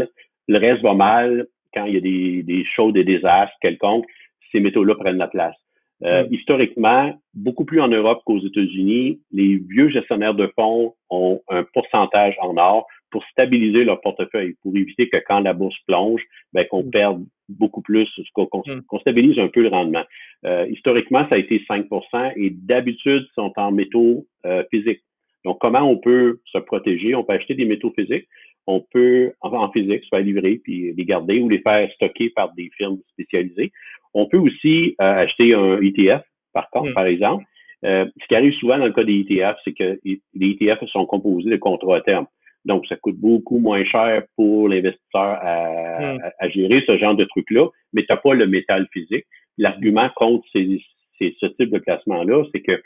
le 0.47 0.57
reste 0.57 0.81
va 0.83 0.93
mal, 0.93 1.47
quand 1.73 1.85
il 1.85 1.93
y 1.93 1.97
a 1.97 2.01
des, 2.01 2.43
des 2.43 2.65
choses, 2.75 2.91
des 2.93 3.05
désastres 3.05 3.55
quelconques, 3.61 4.05
ces 4.51 4.59
métaux-là 4.59 4.95
prennent 4.95 5.17
la 5.17 5.29
place. 5.29 5.55
Euh, 6.03 6.25
historiquement, 6.31 7.13
beaucoup 7.33 7.63
plus 7.63 7.79
en 7.79 7.87
Europe 7.87 8.21
qu'aux 8.25 8.39
États-Unis, 8.39 9.21
les 9.31 9.57
vieux 9.57 9.89
gestionnaires 9.89 10.33
de 10.33 10.51
fonds 10.55 10.95
ont 11.09 11.41
un 11.47 11.63
pourcentage 11.73 12.35
en 12.41 12.57
or 12.57 12.87
pour 13.11 13.23
stabiliser 13.25 13.83
leur 13.83 14.01
portefeuille, 14.01 14.55
pour 14.63 14.75
éviter 14.75 15.07
que 15.09 15.17
quand 15.27 15.41
la 15.41 15.53
bourse 15.53 15.77
plonge, 15.87 16.21
ben, 16.53 16.65
qu'on 16.65 16.83
mm. 16.83 16.91
perde 16.91 17.25
beaucoup 17.49 17.81
plus, 17.81 18.09
qu'on 18.33 18.99
stabilise 18.99 19.37
un 19.37 19.49
peu 19.49 19.61
le 19.61 19.69
rendement. 19.69 20.03
Euh, 20.45 20.65
historiquement, 20.69 21.27
ça 21.29 21.35
a 21.35 21.37
été 21.37 21.59
5% 21.69 22.33
et 22.35 22.49
d'habitude, 22.49 23.27
sont 23.35 23.53
en 23.57 23.71
métaux 23.71 24.25
euh, 24.45 24.63
physiques. 24.71 25.03
Donc, 25.45 25.57
comment 25.59 25.81
on 25.81 25.97
peut 25.97 26.39
se 26.45 26.57
protéger? 26.59 27.15
On 27.15 27.23
peut 27.23 27.33
acheter 27.33 27.55
des 27.55 27.65
métaux 27.65 27.93
physiques. 27.97 28.27
On 28.67 28.79
peut, 28.79 29.33
en, 29.41 29.71
physique, 29.71 30.03
soit 30.05 30.21
livrer 30.21 30.61
puis 30.63 30.93
les 30.93 31.05
garder 31.05 31.39
ou 31.39 31.49
les 31.49 31.59
faire 31.59 31.91
stocker 31.93 32.29
par 32.29 32.53
des 32.53 32.69
firmes 32.77 32.99
spécialisées. 33.13 33.71
On 34.13 34.27
peut 34.27 34.37
aussi 34.37 34.95
euh, 35.01 35.23
acheter 35.23 35.53
un 35.53 35.81
ETF, 35.81 36.21
par 36.53 36.69
contre, 36.69 36.91
mm. 36.91 36.93
par 36.93 37.05
exemple. 37.05 37.43
ce 37.83 38.27
qui 38.27 38.35
arrive 38.35 38.53
souvent 38.53 38.77
dans 38.77 38.85
le 38.85 38.93
cas 38.93 39.03
des 39.03 39.25
ETF, 39.27 39.57
c'est 39.63 39.73
que 39.73 39.99
les 40.03 40.21
ETF 40.61 40.85
sont 40.91 41.05
composés 41.05 41.49
de 41.49 41.57
contrats 41.57 41.97
à 41.97 42.01
terme. 42.01 42.27
Donc, 42.65 42.85
ça 42.87 42.95
coûte 42.95 43.17
beaucoup 43.17 43.57
moins 43.57 43.83
cher 43.85 44.23
pour 44.35 44.69
l'investisseur 44.69 45.37
à, 45.41 46.15
hmm. 46.15 46.49
gérer 46.53 46.83
ce 46.85 46.97
genre 46.97 47.15
de 47.15 47.25
truc-là, 47.25 47.67
mais 47.93 48.01
tu 48.01 48.07
n'as 48.09 48.17
pas 48.17 48.33
le 48.33 48.47
métal 48.47 48.87
physique. 48.93 49.25
L'argument 49.57 50.09
contre 50.15 50.45
ces, 50.53 50.81
ce 51.19 51.45
type 51.45 51.71
de 51.71 51.79
placement-là, 51.79 52.43
c'est 52.53 52.61
que 52.61 52.81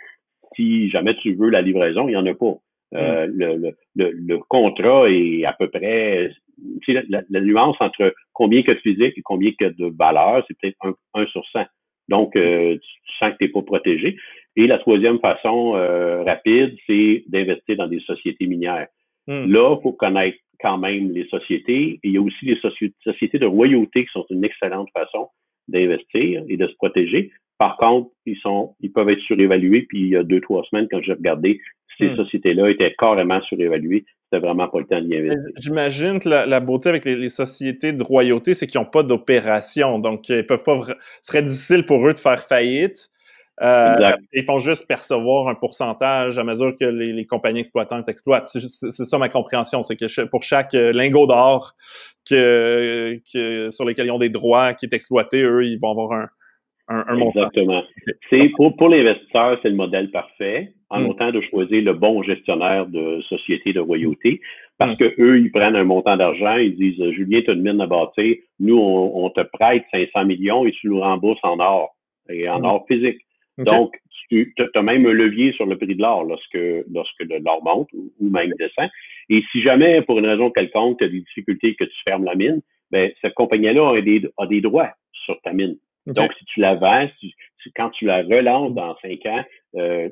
si 0.56 0.90
jamais 0.90 1.16
tu 1.16 1.34
veux 1.36 1.50
la 1.50 1.62
livraison, 1.62 2.08
il 2.08 2.12
n'y 2.12 2.18
en 2.18 2.26
a 2.26 2.34
pas. 2.34 2.56
Euh, 2.94 3.28
hmm. 3.28 3.74
le, 3.96 4.12
le, 4.12 4.38
contrat 4.38 5.10
est 5.10 5.44
à 5.44 5.54
peu 5.54 5.68
près 5.70 6.30
la, 6.88 7.24
la, 7.30 7.42
nuance 7.42 7.76
entre 7.80 8.14
combien 8.32 8.62
que 8.62 8.72
de 8.72 8.78
physique 8.78 9.18
et 9.18 9.22
combien 9.22 9.52
que 9.60 9.66
de 9.66 9.92
valeur, 9.98 10.46
c'est 10.48 10.58
peut-être 10.58 10.96
1 11.14 11.26
sur 11.28 11.44
100. 11.52 11.66
Donc, 12.08 12.36
euh, 12.36 12.78
tu 12.78 13.18
sens 13.18 13.32
que 13.32 13.38
tu 13.38 13.46
n'es 13.46 13.50
pas 13.50 13.64
protégé. 13.64 14.18
Et 14.56 14.68
la 14.68 14.78
troisième 14.78 15.20
façon 15.20 15.76
euh, 15.76 16.24
rapide, 16.24 16.78
c'est 16.88 17.24
d'investir 17.28 17.76
dans 17.78 17.88
des 17.88 18.00
sociétés 18.02 18.48
minières. 18.48 18.88
Hmm. 19.28 19.52
Là, 19.52 19.76
il 19.78 19.82
faut 19.82 19.94
connaître 19.94 20.38
quand 20.62 20.78
même 20.78 21.12
les 21.12 21.28
sociétés. 21.28 22.00
il 22.04 22.12
y 22.12 22.18
a 22.18 22.22
aussi 22.22 22.46
les 22.46 22.60
sociétés 23.04 23.40
de 23.40 23.46
royauté 23.46 24.06
qui 24.06 24.12
sont 24.12 24.26
une 24.30 24.46
excellente 24.46 24.90
façon 24.94 25.28
d'investir 25.68 26.44
et 26.48 26.58
de 26.58 26.68
se 26.68 26.76
protéger. 26.76 27.32
Par 27.58 27.78
contre, 27.78 28.12
ils 28.26 28.38
sont, 28.38 28.76
ils 28.82 28.92
peuvent 28.92 29.10
être 29.10 29.22
surévalués. 29.22 29.86
Puis 29.88 30.02
il 30.02 30.08
y 30.10 30.16
a 30.16 30.24
deux, 30.24 30.42
trois 30.42 30.64
semaines, 30.70 30.88
quand 30.92 31.02
j'ai 31.02 31.14
regardé, 31.14 31.62
ces 31.98 32.10
hmm. 32.10 32.18
sociétés-là 32.18 32.70
étaient 32.70 32.94
carrément 32.98 33.42
surévaluées. 33.44 34.06
C'était 34.26 34.46
vraiment 34.46 34.68
pas 34.68 34.80
le 34.80 34.86
temps 34.86 35.02
d'y 35.02 35.16
investir. 35.16 35.44
J'imagine 35.58 36.20
que 36.20 36.28
la, 36.28 36.60
beauté 36.60 36.90
avec 36.90 37.06
les, 37.06 37.30
sociétés 37.30 37.94
de 37.94 38.04
royauté, 38.04 38.54
c'est 38.54 38.68
qu'ils 38.68 38.82
n'ont 38.82 38.88
pas 38.88 39.04
d'opération. 39.04 40.00
Donc, 40.00 40.28
ils 40.30 40.46
peuvent 40.46 40.64
pas, 40.64 40.82
ce 40.82 40.94
serait 41.22 41.44
difficile 41.44 41.86
pour 41.86 42.06
eux 42.08 42.14
de 42.14 42.18
faire 42.18 42.40
faillite. 42.40 43.10
Euh, 43.62 44.12
ils 44.34 44.44
font 44.44 44.60
juste 44.60 44.86
percevoir 44.86 45.48
un 45.48 45.56
pourcentage 45.56 46.38
à 46.38 46.44
mesure 46.44 46.76
que 46.78 46.84
les, 46.84 47.26
compagnies 47.26 47.62
exploitantes 47.62 48.10
exploitent. 48.10 48.48
C'est 48.48 49.06
ça 49.06 49.18
ma 49.18 49.30
compréhension, 49.30 49.82
c'est 49.82 49.96
que 49.96 50.26
pour 50.26 50.44
chaque 50.44 50.74
euh, 50.74 50.92
lingot 50.92 51.28
d'or 51.28 51.74
que, 52.30 53.20
sur 53.72 53.86
lequel 53.86 54.08
ils 54.08 54.12
ont 54.12 54.20
des 54.20 54.30
droits 54.30 54.74
qui 54.74 54.86
est 54.86 54.94
exploité, 54.94 55.42
eux, 55.42 55.66
ils 55.66 55.78
vont 55.80 55.92
avoir 55.92 56.12
un, 56.12 56.30
un, 56.88 57.16
montant. 57.16 57.48
Exactement. 57.48 57.84
C'est 58.30 58.50
pour, 58.56 58.76
pour 58.76 58.90
l'investisseur, 58.90 59.58
c'est 59.62 59.70
le 59.70 59.76
modèle 59.76 60.12
parfait, 60.12 60.74
en 60.90 61.02
mm. 61.02 61.10
autant 61.10 61.32
de 61.32 61.42
choisir 61.42 61.84
le 61.84 61.94
bon 61.94 62.24
gestionnaire 62.24 62.86
de 62.88 63.22
société 63.30 63.74
de 63.74 63.80
royauté, 63.80 64.42
parce 64.78 64.94
mm. 64.94 64.98
que 64.98 65.22
eux, 65.22 65.40
ils 65.40 65.52
prennent 65.52 65.76
un 65.76 65.84
montant 65.84 66.18
d'argent, 66.18 66.58
ils 66.58 66.76
disent 66.76 67.12
Julien, 67.12 67.42
tu 67.42 67.52
as 67.52 67.54
une 67.54 67.62
mine 67.62 67.82
à 67.82 67.88
bâtir, 67.88 68.36
nous, 68.60 68.78
on, 68.78 69.30
te 69.30 69.42
prête 69.42 69.84
500 69.92 70.26
millions 70.26 70.66
et 70.66 70.72
tu 70.72 70.88
nous 70.88 71.00
rembourses 71.00 71.40
en 71.44 71.60
or 71.60 71.96
et 72.30 72.50
en 72.50 72.60
mm. 72.60 72.66
or 72.66 72.86
physique. 72.88 73.25
Donc, 73.58 73.96
tu 74.30 74.54
as 74.74 74.82
même 74.82 75.06
un 75.06 75.14
levier 75.14 75.54
sur 75.54 75.66
le 75.66 75.78
prix 75.78 75.96
de 75.96 76.02
l'or 76.02 76.24
lorsque, 76.24 76.58
lorsque 76.92 77.24
l'or 77.24 77.64
monte 77.64 77.90
ou, 77.94 78.12
même 78.20 78.52
descend. 78.60 78.90
Et 79.30 79.44
si 79.52 79.62
jamais, 79.62 80.02
pour 80.02 80.20
une 80.20 80.26
raison 80.26 80.52
quelconque, 80.52 81.00
tu 81.00 81.06
as 81.06 81.10
des 81.10 81.22
difficultés 81.22 81.76
que 81.76 81.86
tu 81.86 81.98
fermes 82.04 82.26
la 82.26 82.36
mine, 82.36 82.62
ben, 82.92 83.12
cette 83.22 83.34
compagnie-là 83.34 83.98
a 83.98 84.02
des, 84.02 84.22
a 84.38 84.46
des 84.46 84.62
droits 84.62 84.92
sur 85.12 85.40
ta 85.42 85.54
mine. 85.54 85.78
Donc, 86.08 86.32
si 86.38 86.46
tu 86.46 86.60
la 86.60 86.76
vends, 86.76 87.08
quand 87.76 87.90
tu 87.92 88.06
la 88.06 88.22
relances 88.22 88.74
dans 88.74 88.96
cinq 89.02 89.26
ans, 89.26 89.44
euh, 89.76 90.10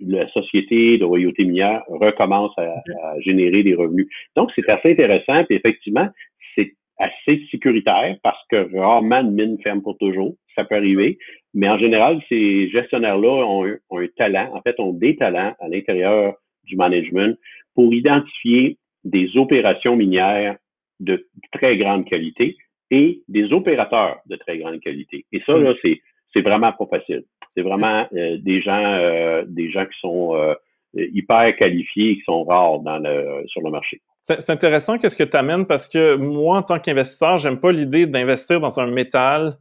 la 0.00 0.28
société 0.30 0.98
de 0.98 1.04
royauté 1.04 1.44
minière 1.44 1.82
recommence 1.88 2.52
à, 2.56 2.82
générer 3.20 3.62
des 3.62 3.74
revenus. 3.74 4.08
Donc, 4.36 4.50
c'est 4.54 4.68
assez 4.68 4.92
intéressant. 4.92 5.44
Puis 5.44 5.56
effectivement, 5.56 6.08
c'est 6.54 6.74
assez 6.98 7.44
sécuritaire 7.50 8.16
parce 8.22 8.42
que 8.50 8.76
rarement 8.76 9.20
une 9.20 9.32
mine 9.32 9.58
ferme 9.62 9.82
pour 9.82 9.98
toujours. 9.98 10.34
Ça 10.54 10.64
peut 10.64 10.76
arriver. 10.76 11.18
Mais 11.54 11.68
en 11.68 11.78
général, 11.78 12.20
ces 12.28 12.68
gestionnaires-là 12.70 13.46
ont, 13.46 13.64
un 13.64 14.06
talent, 14.16 14.50
en 14.52 14.60
fait, 14.62 14.78
ont 14.80 14.92
des 14.92 15.16
talents 15.16 15.54
à 15.60 15.68
l'intérieur 15.68 16.34
du 16.64 16.76
management 16.76 17.38
pour 17.74 17.94
identifier 17.94 18.78
des 19.04 19.36
opérations 19.36 19.96
minières 19.96 20.56
de 21.00 21.28
très 21.52 21.76
grande 21.76 22.06
qualité 22.06 22.56
et 22.90 23.22
des 23.28 23.52
opérateurs 23.52 24.18
de 24.26 24.36
très 24.36 24.58
grande 24.58 24.80
qualité. 24.80 25.24
Et 25.32 25.42
ça, 25.46 25.56
là, 25.56 25.72
mm. 25.72 25.76
c'est, 25.82 26.00
c'est 26.32 26.42
vraiment 26.42 26.72
pas 26.72 26.86
facile. 26.86 27.24
C'est 27.54 27.62
vraiment 27.62 28.06
euh, 28.14 28.38
des 28.38 28.60
gens, 28.60 28.84
euh, 28.84 29.44
des 29.46 29.70
gens 29.70 29.84
qui 29.84 29.98
sont 30.00 30.34
euh, 30.34 30.54
hyper 30.94 31.54
qualifiés 31.56 32.10
et 32.10 32.16
qui 32.16 32.22
sont 32.22 32.44
rares 32.44 32.80
dans 32.80 32.98
le, 32.98 33.44
sur 33.46 33.62
le 33.62 33.70
marché. 33.70 34.00
C'est 34.22 34.50
intéressant 34.50 34.96
qu'est-ce 34.96 35.16
que 35.16 35.24
tu 35.24 35.36
amènes 35.36 35.66
parce 35.66 35.86
que 35.86 36.16
moi, 36.16 36.58
en 36.58 36.62
tant 36.62 36.78
qu'investisseur, 36.78 37.36
j'aime 37.36 37.60
pas 37.60 37.70
l'idée 37.70 38.06
d'investir 38.06 38.58
dans 38.58 38.80
un 38.80 38.86
métal 38.86 39.52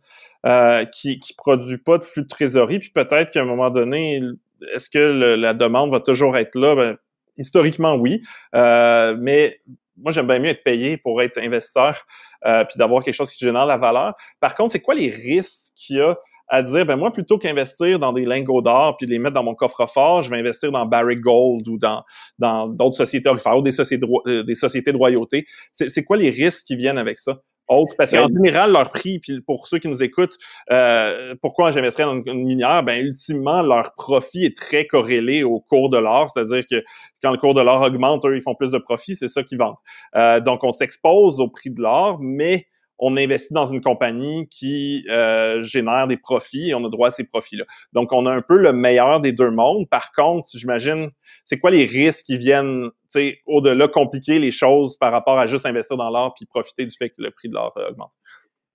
euh, 0.46 0.86
qui 0.86 1.20
qui 1.20 1.34
produit 1.34 1.78
pas 1.78 1.98
de 1.98 2.04
flux 2.04 2.24
de 2.24 2.28
trésorerie, 2.28 2.80
puis 2.80 2.92
peut-être 2.92 3.32
qu'à 3.32 3.42
un 3.42 3.46
moment 3.46 3.70
donné, 3.70 4.22
est-ce 4.76 4.90
que 4.90 5.00
la 5.00 5.54
demande 5.54 5.92
va 5.92 6.00
toujours 6.00 6.38
être 6.38 6.56
là? 6.56 6.76
Ben, 6.76 6.98
historiquement, 7.38 7.96
oui, 7.96 8.22
euh, 8.56 9.16
mais 9.20 9.60
moi, 9.98 10.12
j'aime 10.12 10.28
bien 10.28 10.40
mieux 10.40 10.50
être 10.50 10.64
payé 10.64 10.98
pour 10.98 11.22
être 11.22 11.38
investisseur, 11.38 12.06
euh, 12.46 12.64
puis 12.66 12.78
d'avoir 12.78 13.04
quelque 13.04 13.14
chose 13.14 13.32
qui 13.32 13.46
génère 13.46 13.66
la 13.66 13.78
valeur. 13.78 14.14
Par 14.40 14.56
contre, 14.56 14.72
c'est 14.72 14.82
quoi 14.82 14.96
les 14.96 15.10
risques 15.10 15.72
qu'il 15.76 15.98
y 15.98 16.02
a 16.02 16.18
à 16.50 16.62
dire, 16.62 16.86
ben 16.86 16.98
moi, 16.98 17.12
plutôt 17.12 17.38
qu'investir 17.38 18.00
dans 18.00 18.14
des 18.14 18.26
lingots 18.26 18.62
d'or 18.62 18.98
puis 18.98 19.08
les 19.08 19.18
mettre 19.18 19.34
dans 19.34 19.44
mon 19.44 19.56
coffre-fort, 19.56 20.22
je 20.22 20.30
vais 20.30 20.38
investir 20.38 20.72
dans 20.72 20.86
Barrick 20.86 21.20
Gold 21.22 21.68
ou 21.68 21.78
dans 21.78 22.68
d'autres 22.68 22.98
sociétés 22.98 23.30
ou 23.30 23.62
des 23.62 23.72
sociétés 23.72 24.06
de, 24.06 24.42
des 24.42 24.56
sociétés 24.56 24.92
de 24.92 24.98
royauté? 24.98 25.46
C'est 25.72 26.04
quoi 26.04 26.18
les 26.18 26.30
risques 26.30 26.68
qui 26.68 26.76
viennent 26.76 26.98
avec 26.98 27.18
ça? 27.18 27.40
Autres. 27.68 27.96
Parce 27.98 28.12
qu'en 28.12 28.28
général, 28.28 28.72
leur 28.72 28.90
prix, 28.90 29.20
puis 29.20 29.42
pour 29.42 29.68
ceux 29.68 29.80
qui 29.80 29.88
nous 29.88 30.04
écoutent, 30.04 30.38
euh, 30.72 31.36
pourquoi 31.42 31.72
j'investirais 31.72 32.06
dans 32.08 32.22
une 32.22 32.46
minière? 32.46 32.84
Ben, 32.84 33.04
ultimement, 33.06 33.62
leur 33.62 33.94
profit 33.96 34.46
est 34.46 34.58
très 34.58 34.86
corrélé 34.86 35.44
au 35.44 35.60
cours 35.60 35.90
de 35.90 35.98
l'or. 35.98 36.30
C'est-à-dire 36.30 36.64
que 36.70 36.84
quand 37.22 37.32
le 37.32 37.38
cours 37.38 37.54
de 37.54 37.62
l'or 37.62 37.82
augmente, 37.82 38.26
eux, 38.26 38.36
ils 38.36 38.42
font 38.42 38.56
plus 38.56 38.72
de 38.72 38.78
profit, 38.78 39.16
c'est 39.16 39.28
ça 39.28 39.44
qu'ils 39.44 39.58
vendent. 39.58 39.76
Euh, 40.16 40.40
donc, 40.40 40.64
on 40.64 40.72
s'expose 40.72 41.40
au 41.40 41.48
prix 41.48 41.70
de 41.70 41.82
l'or, 41.82 42.20
mais 42.22 42.68
on 43.00 43.18
investit 43.18 43.54
dans 43.54 43.66
une 43.66 43.82
compagnie 43.82 44.48
qui 44.50 45.06
euh, 45.10 45.62
génère 45.64 46.08
des 46.08 46.18
profits 46.18 46.70
et 46.70 46.76
on 46.76 46.86
a 46.86 46.90
droit 46.90 47.08
à 47.08 47.12
ces 47.12 47.24
profits-là. 47.24 47.66
Donc, 47.92 48.14
on 48.14 48.26
a 48.26 48.32
un 48.32 48.42
peu 48.42 48.58
le 48.58 48.72
meilleur 48.72 49.20
des 49.20 49.32
deux 49.32 49.52
mondes. 49.52 49.90
Par 49.90 50.12
contre, 50.14 50.50
j'imagine, 50.54 51.10
c'est 51.44 51.60
quoi 51.60 51.72
les 51.72 51.86
risques 51.86 52.26
qui 52.26 52.38
viennent 52.38 52.90
au-delà 53.46 53.88
compliquer 53.88 54.40
les 54.40 54.52
choses 54.52 54.98
par 54.98 55.12
rapport 55.12 55.40
à 55.40 55.48
juste 55.48 55.66
investir 55.66 55.98
dans 55.98 56.10
l'or 56.10 56.34
puis 56.36 56.46
profiter 56.46 56.86
du 56.86 56.96
fait 56.96 57.10
que 57.10 57.22
le 57.22 57.32
prix 57.32 57.50
de 57.50 57.54
l'or 57.54 57.74
euh, 57.78 57.90
augmente? 57.90 58.12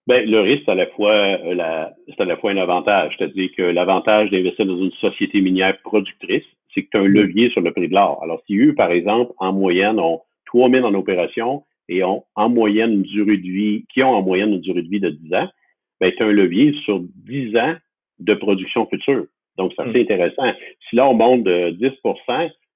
Ben, 0.07 0.28
le 0.28 0.40
risque, 0.40 0.62
c'est 0.64 0.73
à 0.73 0.75
la 0.75 0.87
fois 0.87 1.12
euh, 1.12 1.54
la, 1.54 1.92
c'est 2.07 2.21
à 2.21 2.25
la 2.25 2.37
fois 2.37 2.50
un 2.50 2.57
avantage. 2.57 3.14
C'est-à-dire 3.18 3.50
que 3.57 3.62
l'avantage 3.62 4.30
d'investir 4.30 4.64
dans 4.66 4.78
une 4.78 4.92
société 4.92 5.40
minière 5.40 5.76
productrice, 5.83 6.45
c'est 6.75 6.85
que 6.85 6.88
tu 6.90 6.97
as 6.97 7.00
un 7.00 7.09
levier 7.09 7.50
sur 7.50 7.61
le 7.61 7.73
prix 7.73 7.88
de 7.88 7.95
l'or. 7.95 8.23
Alors, 8.23 8.40
si 8.47 8.57
eux, 8.57 8.75
par 8.75 8.90
exemple, 8.90 9.33
en 9.38 9.52
moyenne, 9.52 9.99
ont 9.99 10.23
trois 10.47 10.68
mines 10.68 10.85
en 10.85 10.95
opération, 10.95 11.64
et 11.88 12.04
ont 12.04 12.25
en 12.35 12.49
moyenne 12.49 12.92
une 12.92 13.02
durée 13.02 13.38
de 13.38 13.42
vie, 13.49 13.85
qui 13.92 14.02
ont 14.02 14.14
en 14.14 14.23
moyenne 14.23 14.52
une 14.52 14.61
durée 14.61 14.83
de 14.83 14.88
vie 14.88 15.00
de 15.00 15.11
10 15.11 15.35
ans, 15.35 15.49
ben, 16.00 16.12
tu 16.16 16.23
as 16.23 16.26
un 16.26 16.33
levier 16.33 16.75
sur 16.85 17.00
10 17.00 17.57
ans 17.57 17.75
de 18.18 18.35
production 18.35 18.87
future. 18.87 19.26
Donc, 19.57 19.73
c'est 19.75 19.83
assez 19.83 19.99
hmm. 19.99 20.02
intéressant. 20.02 20.52
Si 20.88 20.97
là, 20.97 21.09
on 21.09 21.14
monte 21.14 21.45
de 21.45 21.71
10 21.71 21.90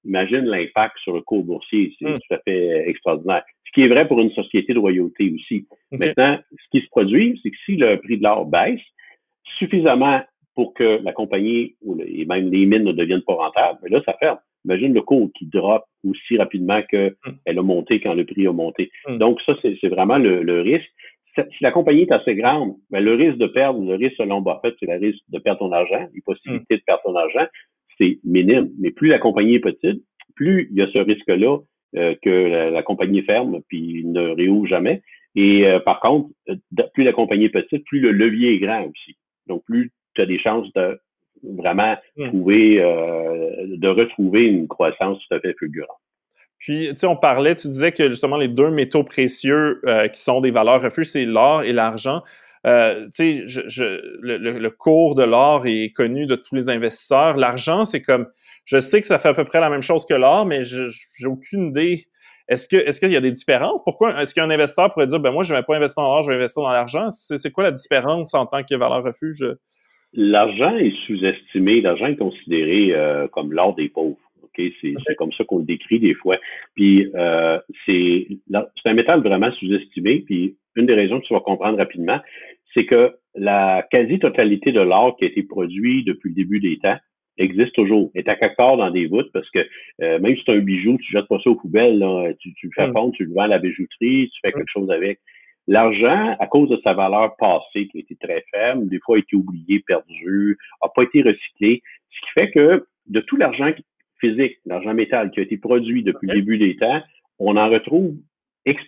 imagine 0.05 0.45
l'impact 0.45 0.97
sur 1.03 1.15
le 1.15 1.21
cours 1.21 1.45
boursier. 1.45 1.95
C'est 1.99 2.09
hmm. 2.09 2.19
tout 2.19 2.35
à 2.35 2.39
fait 2.45 2.89
extraordinaire. 2.89 3.43
Ce 3.67 3.73
qui 3.73 3.83
est 3.83 3.89
vrai 3.89 4.07
pour 4.07 4.21
une 4.21 4.33
société 4.33 4.75
de 4.75 4.79
royauté 4.79 5.33
aussi. 5.35 5.67
Maintenant, 5.93 6.39
ce 6.51 6.79
qui 6.79 6.85
se 6.85 6.91
produit, 6.91 7.41
c'est 7.43 7.51
que 7.51 7.57
si 7.65 7.77
le 7.77 7.97
prix 7.97 8.19
de 8.19 8.23
l'or 8.23 8.47
baisse 8.47 8.81
suffisamment 9.59 10.21
pour 10.55 10.75
que 10.75 11.01
la 11.03 11.13
compagnie 11.13 11.77
et 12.07 12.25
même 12.27 12.51
les 12.51 12.67
mines 12.67 12.85
ne 12.85 12.93
deviennent 12.93 13.23
pas 13.23 13.35
rentables, 13.35 13.79
mais 13.83 13.91
ben 13.91 13.97
là, 13.97 14.03
ça 14.05 14.17
ferme. 14.19 14.39
Imagine 14.65 14.95
le 14.95 15.03
cours 15.03 15.31
qui 15.37 15.47
drop 15.47 15.85
aussi 16.05 16.37
rapidement 16.37 16.83
qu'elle 16.83 17.17
hmm. 17.25 17.59
a 17.59 17.63
monté 17.63 18.01
quand 18.01 18.15
le 18.15 18.25
prix 18.25 18.47
a 18.47 18.53
monté. 18.53 18.91
Hmm. 19.07 19.19
Donc, 19.19 19.41
ça, 19.43 19.55
c'est 19.63 19.89
vraiment 19.89 20.19
le, 20.19 20.61
risque. 20.61 20.91
Si 21.35 21.63
la 21.63 21.73
compagnie 21.73 22.03
est 22.03 22.13
assez 22.13 22.35
grande, 22.35 22.75
ben, 22.91 23.03
le 23.03 23.15
risque 23.15 23.39
de 23.39 23.47
perdre, 23.47 23.83
le 23.83 23.95
risque 23.95 24.17
selon 24.19 24.43
Buffett, 24.43 24.75
c'est 24.79 24.87
le 24.87 24.99
risque 24.99 25.23
de 25.31 25.39
perdre 25.39 25.61
ton 25.61 25.73
argent, 25.73 26.07
les 26.15 26.21
possibilités 26.21 26.77
de 26.77 26.83
perdre 26.87 27.03
ton 27.05 27.17
argent. 27.17 27.47
C'est 27.99 28.19
minime. 28.25 28.71
Mais 28.79 28.91
plus 28.91 29.09
la 29.09 29.19
compagnie 29.19 29.55
est 29.55 29.61
petite, 29.61 30.03
plus 30.35 30.69
il 30.71 30.77
y 30.77 30.83
a 30.83 30.89
ce 30.89 30.99
risque-là 30.99 31.59
euh, 31.97 32.15
que 32.23 32.71
la, 32.71 32.83
compagnie 32.83 33.23
ferme 33.23 33.61
puis 33.69 34.05
ne 34.05 34.31
réouvre 34.31 34.67
jamais. 34.67 35.03
Et 35.35 35.67
euh, 35.67 35.81
par 35.81 36.01
contre, 36.01 36.31
plus 36.95 37.05
la 37.05 37.13
compagnie 37.13 37.47
est 37.47 37.51
petite, 37.51 37.85
plus 37.85 38.01
le 38.01 38.13
levier 38.13 38.55
est 38.55 38.59
grand 38.59 38.85
aussi. 38.85 39.17
Donc, 39.47 39.65
plus 39.65 39.93
tu 40.15 40.23
as 40.23 40.27
des 40.27 40.39
chances 40.39 40.73
de 40.75 40.99
vraiment 41.43 41.97
trouver, 42.27 42.77
de 42.77 43.89
retrouver 43.89 44.45
une 44.45 44.69
croissance 44.69 45.19
tout 45.27 45.35
à 45.35 45.41
fait 45.41 45.55
fulgurante. 45.59 45.97
Puis, 46.59 46.91
tu 46.91 46.97
sais, 46.99 47.07
on 47.07 47.17
parlait, 47.17 47.57
tu 47.57 47.67
disais 47.67 47.91
que 47.91 48.09
justement 48.09 48.37
les 48.37 48.47
deux 48.47 48.71
métaux 48.71 49.03
précieux 49.03 49.81
qui 50.13 50.21
sont 50.21 50.41
des 50.41 50.53
valeurs 50.53 50.81
refuges, 50.81 51.09
c'est 51.09 51.25
l'or 51.25 51.65
et 51.65 51.73
l'argent. 51.73 52.23
Euh, 52.67 53.07
tu 53.07 53.11
sais, 53.13 53.43
je, 53.47 53.83
le, 54.21 54.37
le, 54.37 54.71
cours 54.71 55.17
de 55.17 55.25
l'or 55.25 55.67
est 55.67 55.91
connu 55.91 56.27
de 56.27 56.37
tous 56.37 56.55
les 56.55 56.69
investisseurs. 56.69 57.37
L'argent, 57.37 57.85
c'est 57.85 58.03
comme, 58.03 58.29
je 58.65 58.79
sais 58.81 59.01
que 59.01 59.07
ça 59.07 59.19
fait 59.19 59.31
à 59.31 59.35
peu 59.35 59.45
près 59.45 59.61
la 59.61 59.69
même 59.69 59.83
chose 59.83 60.07
que 60.07 60.15
l'or, 60.15 60.47
mais 60.47 60.63
j'ai 60.63 61.27
aucune 61.27 61.69
idée. 61.71 62.07
Est-ce 62.49 62.69
que 62.69 62.77
est-ce 62.77 63.01
qu'il 63.01 63.11
y 63.11 63.17
a 63.17 63.21
des 63.21 63.31
différences? 63.31 63.83
Pourquoi 63.85 64.21
est-ce 64.23 64.35
qu'un 64.35 64.51
investisseur 64.51 64.93
pourrait 64.93 65.07
dire 65.07 65.21
ben 65.21 65.33
moi 65.33 65.43
je 65.43 65.55
vais 65.55 65.63
pas 65.63 65.77
investir 65.77 66.03
dans 66.03 66.13
l'or, 66.13 66.23
je 66.23 66.31
vais 66.31 66.37
investir 66.37 66.63
dans 66.63 66.71
l'argent? 66.71 67.09
C'est 67.11 67.51
quoi 67.51 67.65
la 67.65 67.71
différence 67.71 68.35
en 68.35 68.47
tant 68.47 68.63
que 68.63 68.75
valeur 68.75 69.03
refuge? 69.03 69.45
L'argent 70.13 70.77
est 70.77 70.93
sous-estimé, 71.07 71.81
l'argent 71.81 72.07
est 72.07 72.17
considéré 72.17 72.93
euh, 72.93 73.27
comme 73.29 73.53
l'or 73.53 73.75
des 73.75 73.89
pauvres. 73.89 74.19
C'est 74.57 75.17
comme 75.17 75.33
ça 75.33 75.45
qu'on 75.45 75.59
le 75.59 75.65
décrit 75.65 76.01
des 76.01 76.15
fois. 76.15 76.39
Puis 76.75 77.11
euh, 77.15 77.59
c'est 77.87 78.27
un 78.85 78.95
métal 78.95 79.23
vraiment 79.23 79.53
sous-estimé. 79.53 80.21
Puis 80.27 80.57
une 80.77 80.87
des 80.87 80.95
raisons 80.95 81.21
que 81.21 81.27
tu 81.27 81.35
vas 81.35 81.41
comprendre 81.41 81.79
rapidement, 81.79 82.21
c'est 82.75 82.87
que 82.87 83.15
la 83.35 83.87
quasi-totalité 83.91 84.73
de 84.73 84.81
l'or 84.81 85.17
qui 85.17 85.25
a 85.25 85.29
été 85.29 85.43
produit 85.43 86.05
depuis 86.05 86.31
le 86.31 86.35
début 86.35 86.61
des 86.61 86.79
temps 86.79 86.99
existe 87.39 87.75
toujours, 87.75 88.11
est 88.15 88.29
à 88.29 88.37
quelque 88.37 88.57
part 88.57 88.77
dans 88.77 88.91
des 88.91 89.07
voûtes 89.07 89.31
parce 89.33 89.49
que 89.51 89.61
euh, 90.03 90.19
même 90.19 90.37
si 90.37 90.43
c'est 90.45 90.53
un 90.53 90.59
bijou, 90.59 90.99
tu 90.99 91.13
jettes 91.13 91.29
pas 91.29 91.39
ça 91.43 91.51
aux 91.51 91.57
poubelles, 91.57 91.99
là, 91.99 92.33
tu, 92.39 92.53
tu 92.55 92.67
le 92.67 92.73
fais 92.75 92.89
mm. 92.89 92.93
fondre, 92.93 93.15
tu 93.15 93.25
le 93.25 93.33
vends 93.33 93.43
à 93.43 93.49
la 93.49 93.59
bijouterie, 93.59 94.31
tu 94.31 94.41
fais 94.43 94.51
mm. 94.51 94.53
quelque 94.53 94.71
chose 94.73 94.91
avec. 94.91 95.19
L'argent, 95.69 96.37
à 96.41 96.47
cause 96.49 96.69
de 96.71 96.81
sa 96.83 96.93
valeur 96.93 97.37
passée 97.37 97.87
qui 97.87 97.99
a 97.99 98.01
été 98.01 98.17
très 98.17 98.45
faible, 98.53 98.89
des 98.89 98.99
fois 98.99 99.17
a 99.17 99.21
été 99.21 99.37
oublié, 99.37 99.81
perdu, 99.87 100.59
a 100.81 100.89
pas 100.89 101.05
été 101.05 101.23
recyclé, 101.23 101.83
ce 102.11 102.21
qui 102.21 102.33
fait 102.35 102.51
que 102.51 102.85
de 103.07 103.21
tout 103.21 103.37
l'argent 103.37 103.73
physique, 104.23 104.59
l'argent 104.65 104.95
métal 104.95 105.31
qui 105.31 105.41
a 105.41 105.43
été 105.43 105.59
produit 105.59 106.03
depuis 106.03 106.29
le 106.29 106.35
début 106.37 106.59
des 106.59 106.77
temps, 106.77 107.03
on 107.39 107.57
en 107.57 107.69
retrouve 107.69 108.15
X 108.65 108.81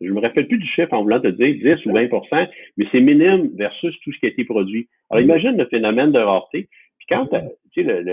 Je 0.00 0.10
me 0.10 0.20
rappelle 0.20 0.48
plus 0.48 0.58
du 0.58 0.66
chiffre 0.66 0.92
en 0.92 1.02
voulant 1.02 1.20
te 1.20 1.28
dire 1.28 1.76
10 1.76 1.86
ou 1.86 1.92
20% 1.92 2.48
mais 2.76 2.86
c'est 2.90 3.00
minime 3.00 3.50
versus 3.54 3.94
tout 4.00 4.12
ce 4.12 4.18
qui 4.18 4.26
a 4.26 4.30
été 4.30 4.44
produit. 4.44 4.88
Alors, 5.10 5.22
mm. 5.22 5.28
imagine 5.28 5.56
le 5.56 5.66
phénomène 5.66 6.12
de 6.12 6.18
rareté. 6.18 6.68
Puis 6.98 7.06
quand, 7.08 7.28
tu 7.72 7.84
sais, 7.84 8.04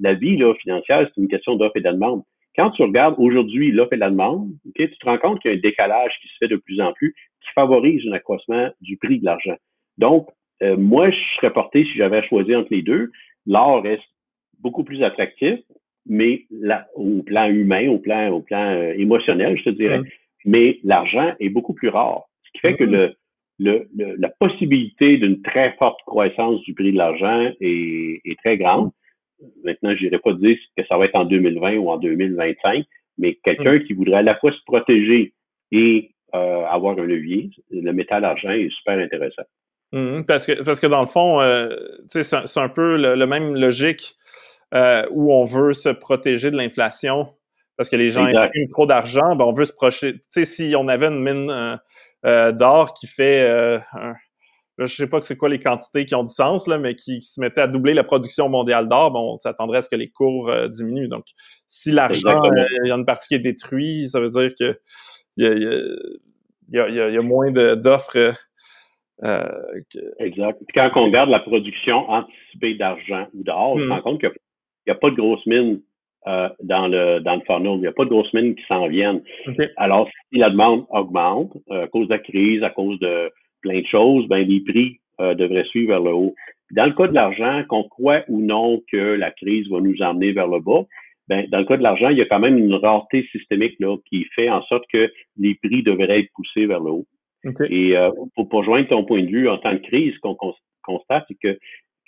la 0.00 0.14
vie 0.14 0.36
là, 0.36 0.54
financière, 0.54 1.08
c'est 1.08 1.20
une 1.20 1.28
question 1.28 1.54
d'offre 1.56 1.76
et 1.76 1.80
de 1.80 1.90
demande. 1.90 2.22
Quand 2.56 2.70
tu 2.70 2.82
regardes 2.82 3.14
aujourd'hui 3.18 3.70
l'offre 3.70 3.92
et 3.94 3.98
la 3.98 4.10
demande, 4.10 4.50
tu 4.74 4.88
te 4.88 5.06
rends 5.06 5.18
compte 5.18 5.40
qu'il 5.40 5.50
y 5.50 5.54
a 5.54 5.56
un 5.56 5.60
décalage 5.60 6.12
qui 6.20 6.28
se 6.28 6.34
fait 6.40 6.48
de 6.48 6.56
plus 6.56 6.80
en 6.80 6.92
plus 6.92 7.14
qui 7.40 7.48
favorise 7.54 8.06
un 8.08 8.12
accroissement 8.12 8.70
du 8.80 8.96
prix 8.96 9.18
de 9.20 9.24
l'argent. 9.24 9.56
Donc, 9.98 10.28
euh, 10.62 10.76
moi, 10.76 11.10
je 11.10 11.16
serais 11.36 11.52
porté, 11.52 11.84
si 11.84 11.94
j'avais 11.96 12.18
à 12.18 12.22
choisir 12.22 12.60
entre 12.60 12.72
les 12.72 12.82
deux, 12.82 13.10
l'or 13.46 13.82
reste 13.82 14.02
beaucoup 14.60 14.84
plus 14.84 15.02
attractif, 15.02 15.58
mais 16.06 16.46
au 16.94 17.22
plan 17.22 17.48
humain, 17.48 17.88
au 17.88 17.98
plan, 17.98 18.30
au 18.30 18.40
plan 18.40 18.74
euh, 18.74 18.92
émotionnel, 18.96 19.56
je 19.58 19.64
te 19.64 19.70
dirais, 19.70 20.00
mais 20.44 20.78
l'argent 20.82 21.32
est 21.40 21.48
beaucoup 21.48 21.74
plus 21.74 21.88
rare. 21.88 22.22
Ce 22.44 22.50
qui 22.52 22.58
fait 22.58 22.76
que 22.76 22.84
mm-hmm. 22.84 23.14
le, 23.58 23.88
le, 23.96 24.16
la 24.18 24.28
possibilité 24.28 25.16
d'une 25.18 25.42
très 25.42 25.74
forte 25.78 26.00
croissance 26.06 26.60
du 26.62 26.74
prix 26.74 26.92
de 26.92 26.98
l'argent 26.98 27.52
est, 27.60 28.20
est, 28.24 28.38
très 28.38 28.56
grande. 28.58 28.90
Maintenant, 29.64 29.94
je 29.96 30.04
n'irai 30.04 30.18
pas 30.18 30.32
dire 30.34 30.56
que 30.76 30.84
ça 30.86 30.96
va 30.96 31.06
être 31.06 31.14
en 31.14 31.24
2020 31.24 31.76
ou 31.76 31.90
en 31.90 31.98
2025, 31.98 32.84
mais 33.18 33.38
quelqu'un 33.44 33.78
qui 33.80 33.92
voudrait 33.92 34.18
à 34.18 34.22
la 34.22 34.36
fois 34.36 34.52
se 34.52 34.62
protéger 34.66 35.34
et 35.70 36.10
euh, 36.34 36.64
avoir 36.64 36.98
un 36.98 37.04
levier, 37.04 37.50
le 37.70 37.92
métal 37.92 38.24
argent 38.24 38.50
est 38.50 38.70
super 38.70 38.98
intéressant. 38.98 39.42
Mm-hmm. 39.92 40.24
parce, 40.24 40.46
que, 40.46 40.62
parce 40.62 40.80
que 40.80 40.86
dans 40.86 41.00
le 41.00 41.06
fond, 41.06 41.40
euh, 41.40 41.68
c'est 42.06 42.34
un 42.56 42.68
peu 42.68 42.96
le, 42.96 43.26
même 43.26 43.54
logique 43.54 44.16
euh, 44.74 45.06
où 45.10 45.32
on 45.32 45.44
veut 45.44 45.72
se 45.72 45.88
protéger 45.88 46.50
de 46.50 46.56
l'inflation 46.56 47.34
parce 47.76 47.88
que 47.88 47.96
les 47.96 48.10
gens 48.10 48.24
impriment 48.24 48.70
trop 48.70 48.86
d'argent, 48.86 49.34
ben 49.34 49.44
on 49.44 49.52
veut 49.52 49.64
se 49.64 49.72
projeter. 49.72 50.14
Tu 50.14 50.20
sais, 50.30 50.44
si 50.44 50.74
on 50.76 50.88
avait 50.88 51.06
une 51.06 51.22
mine 51.22 51.50
euh, 51.50 51.76
euh, 52.26 52.52
d'or 52.52 52.94
qui 52.94 53.06
fait, 53.06 53.42
euh, 53.42 53.78
je 54.78 54.86
sais 54.86 55.06
pas 55.06 55.20
que 55.20 55.26
c'est 55.26 55.36
quoi 55.36 55.48
les 55.48 55.58
quantités 55.58 56.04
qui 56.04 56.14
ont 56.14 56.22
du 56.22 56.32
sens 56.32 56.66
là, 56.66 56.78
mais 56.78 56.94
qui, 56.94 57.22
se 57.22 57.40
mettait 57.40 57.62
à 57.62 57.66
doubler 57.66 57.94
la 57.94 58.04
production 58.04 58.48
mondiale 58.48 58.88
d'or, 58.88 59.10
bon, 59.10 59.34
on 59.34 59.36
s'attendrait 59.36 59.78
à 59.78 59.82
ce 59.82 59.88
que 59.88 59.96
les 59.96 60.10
cours 60.10 60.54
diminuent. 60.68 61.08
Donc, 61.08 61.24
si 61.66 61.90
l'argent, 61.92 62.42
il 62.44 62.88
y 62.88 62.90
a 62.90 62.94
une 62.94 63.06
partie 63.06 63.28
qui 63.28 63.34
est 63.34 63.38
détruite, 63.38 64.10
ça 64.10 64.20
veut 64.20 64.30
dire 64.30 64.50
que 64.58 64.78
il 65.38 65.44
y 66.68 66.78
a, 66.78 66.88
y 66.88 67.16
a, 67.16 67.22
moins 67.22 67.50
d'offres. 67.50 68.34
Exact. 70.18 70.58
quand 70.74 70.90
on 70.96 71.04
regarde 71.04 71.30
la 71.30 71.40
production 71.40 72.08
anticipée 72.10 72.74
d'argent 72.74 73.28
ou 73.34 73.42
d'or, 73.42 73.72
on 73.72 73.78
se 73.78 73.84
hmm. 73.84 73.92
rend 73.92 74.02
compte 74.02 74.20
qu'il 74.20 74.30
n'y 74.86 74.92
a, 74.92 74.94
pas 74.94 75.10
de 75.10 75.16
grosses 75.16 75.46
mines 75.46 75.80
euh, 76.26 76.48
dans 76.62 76.86
le 76.86 77.20
dans 77.20 77.34
le 77.34 77.40
funnel. 77.46 77.74
Il 77.76 77.80
n'y 77.80 77.86
a 77.88 77.92
pas 77.92 78.04
de 78.04 78.10
grosses 78.10 78.32
mines 78.32 78.54
qui 78.54 78.64
s'en 78.68 78.86
viennent. 78.86 79.22
Alors, 79.76 80.08
si 80.32 80.38
la 80.38 80.50
demande 80.50 80.86
augmente 80.90 81.52
euh, 81.70 81.84
à 81.84 81.86
cause 81.88 82.06
de 82.06 82.14
la 82.14 82.20
crise, 82.20 82.62
à 82.62 82.70
cause 82.70 82.98
de 83.00 83.30
plein 83.60 83.80
de 83.80 83.86
choses, 83.86 84.28
ben 84.28 84.46
les 84.46 84.60
prix 84.60 85.00
euh, 85.20 85.34
devraient 85.34 85.64
suivre 85.64 85.88
vers 85.88 86.02
le 86.02 86.12
haut. 86.12 86.34
Dans 86.70 86.86
le 86.86 86.92
cas 86.92 87.08
de 87.08 87.14
l'argent, 87.14 87.64
qu'on 87.68 87.84
croit 87.84 88.22
ou 88.28 88.40
non 88.40 88.80
que 88.90 88.96
la 88.96 89.30
crise 89.30 89.68
va 89.68 89.80
nous 89.80 90.00
emmener 90.00 90.32
vers 90.32 90.46
le 90.46 90.60
bas, 90.60 90.84
ben, 91.28 91.46
dans 91.50 91.58
le 91.58 91.64
cas 91.64 91.76
de 91.76 91.82
l'argent, 91.82 92.08
il 92.08 92.18
y 92.18 92.22
a 92.22 92.26
quand 92.26 92.40
même 92.40 92.58
une 92.58 92.74
rareté 92.74 93.26
systémique 93.32 93.74
là, 93.78 93.96
qui 94.08 94.24
fait 94.34 94.48
en 94.48 94.62
sorte 94.62 94.84
que 94.92 95.10
les 95.38 95.54
prix 95.56 95.82
devraient 95.82 96.20
être 96.20 96.30
poussés 96.34 96.66
vers 96.66 96.80
le 96.80 96.90
haut. 96.90 97.06
Et 97.68 97.94
pour, 98.36 98.48
pour 98.48 98.64
joindre 98.64 98.88
ton 98.88 99.04
point 99.04 99.22
de 99.22 99.28
vue 99.28 99.48
en 99.48 99.58
temps 99.58 99.72
de 99.72 99.78
crise, 99.78 100.14
ce 100.14 100.20
qu'on 100.20 100.36
constate, 100.82 101.24
c'est 101.28 101.38
que 101.42 101.58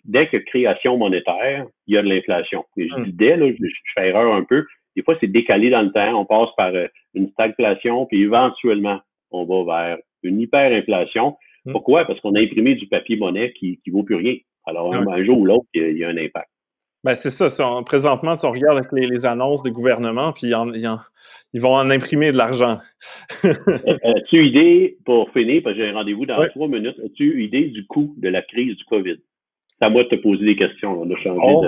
dès 0.05 0.29
que 0.29 0.37
création 0.37 0.97
monétaire, 0.97 1.67
il 1.87 1.95
y 1.95 1.99
a 1.99 2.03
de 2.03 2.09
l'inflation. 2.09 2.65
Et 2.77 2.89
je 2.89 2.95
hmm. 2.95 3.05
dis 3.05 3.13
dès, 3.13 3.37
là, 3.37 3.51
je, 3.51 3.67
fais 3.95 4.09
erreur 4.09 4.35
un 4.35 4.45
peu. 4.45 4.65
Des 4.97 5.03
fois, 5.03 5.17
c'est 5.21 5.31
décalé 5.31 5.71
dans 5.71 5.83
le 5.83 5.93
temps. 5.93 6.21
On 6.21 6.25
passe 6.25 6.51
par 6.57 6.75
euh, 6.75 6.87
une 7.15 7.29
stagflation, 7.31 8.07
puis 8.07 8.23
éventuellement, 8.23 9.01
on 9.31 9.45
va 9.45 9.65
vers 9.65 9.99
une 10.23 10.41
hyperinflation. 10.41 11.37
Hmm. 11.65 11.73
Pourquoi? 11.73 12.05
Parce 12.05 12.21
qu'on 12.21 12.35
a 12.35 12.41
imprimé 12.41 12.75
du 12.75 12.87
papier 12.87 13.17
monnaie 13.17 13.53
qui 13.53 13.81
ne 13.87 13.93
vaut 13.93 14.03
plus 14.03 14.17
rien. 14.17 14.37
Alors, 14.67 14.95
un, 14.95 15.25
jour 15.25 15.39
ou 15.39 15.45
l'autre, 15.45 15.67
il, 15.75 15.99
y 15.99 16.05
a 16.05 16.09
un 16.09 16.17
impact. 16.17 16.49
Ben, 17.03 17.15
c'est 17.15 17.29
ça. 17.29 17.49
présentement, 17.85 18.35
si 18.35 18.47
on 18.47 18.51
regarde 18.51 18.79
avec 18.79 18.91
les, 18.93 19.27
annonces 19.27 19.63
des 19.63 19.71
gouvernements, 19.71 20.33
puis 20.33 20.53
ils 21.53 21.61
vont 21.61 21.75
en 21.75 21.91
imprimer 21.91 22.33
de 22.33 22.39
l'argent. 22.39 22.79
as-tu 23.45 24.47
idée, 24.47 24.97
pour 25.05 25.31
finir, 25.33 25.63
parce 25.63 25.77
que 25.77 25.83
j'ai 25.83 25.91
un 25.91 25.93
rendez-vous 25.93 26.25
dans 26.25 26.49
trois 26.49 26.67
minutes, 26.67 26.99
as-tu 27.05 27.45
idée 27.45 27.67
du 27.67 27.87
coût 27.87 28.15
de 28.17 28.31
la 28.31 28.41
crise 28.41 28.75
du 28.77 28.85
COVID? 28.85 29.19
À 29.85 29.91
moi 29.91 30.05
de 30.05 30.09
te 30.09 30.15
poser 30.15 30.45
des 30.47 30.57
questions. 30.57 31.03
On 31.03 31.11
a 31.11 31.17
changé 31.17 31.41
oh 31.43 31.63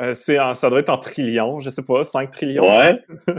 euh, 0.00 0.14
ça 0.14 0.70
doit 0.70 0.80
être 0.80 0.88
en 0.88 0.96
trillions, 0.96 1.60
je 1.60 1.68
sais 1.68 1.84
pas, 1.84 2.02
5 2.02 2.30
trillions. 2.30 2.66
Ouais. 2.66 2.98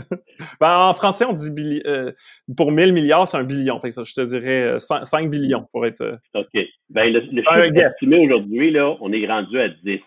ben, 0.60 0.78
en 0.88 0.94
français, 0.94 1.24
on 1.24 1.32
dit 1.32 1.82
euh, 1.84 2.12
pour 2.56 2.70
1000 2.70 2.92
milliards, 2.92 3.26
c'est 3.26 3.36
un 3.36 3.42
billion. 3.42 3.80
Fait 3.80 3.90
ça, 3.90 4.04
je 4.04 4.14
te 4.14 4.20
dirais 4.20 4.78
5, 4.78 5.02
euh, 5.02 5.28
billions 5.28 5.66
pour 5.72 5.84
être. 5.84 6.18
OK. 6.34 6.60
Ben, 6.90 7.12
le, 7.12 7.20
le 7.20 7.42
chiffre 7.42 7.84
estimé 7.84 8.18
aujourd'hui, 8.18 8.70
là, 8.70 8.96
on 9.00 9.12
est 9.12 9.26
rendu 9.26 9.58
à 9.58 9.68
10 9.68 10.00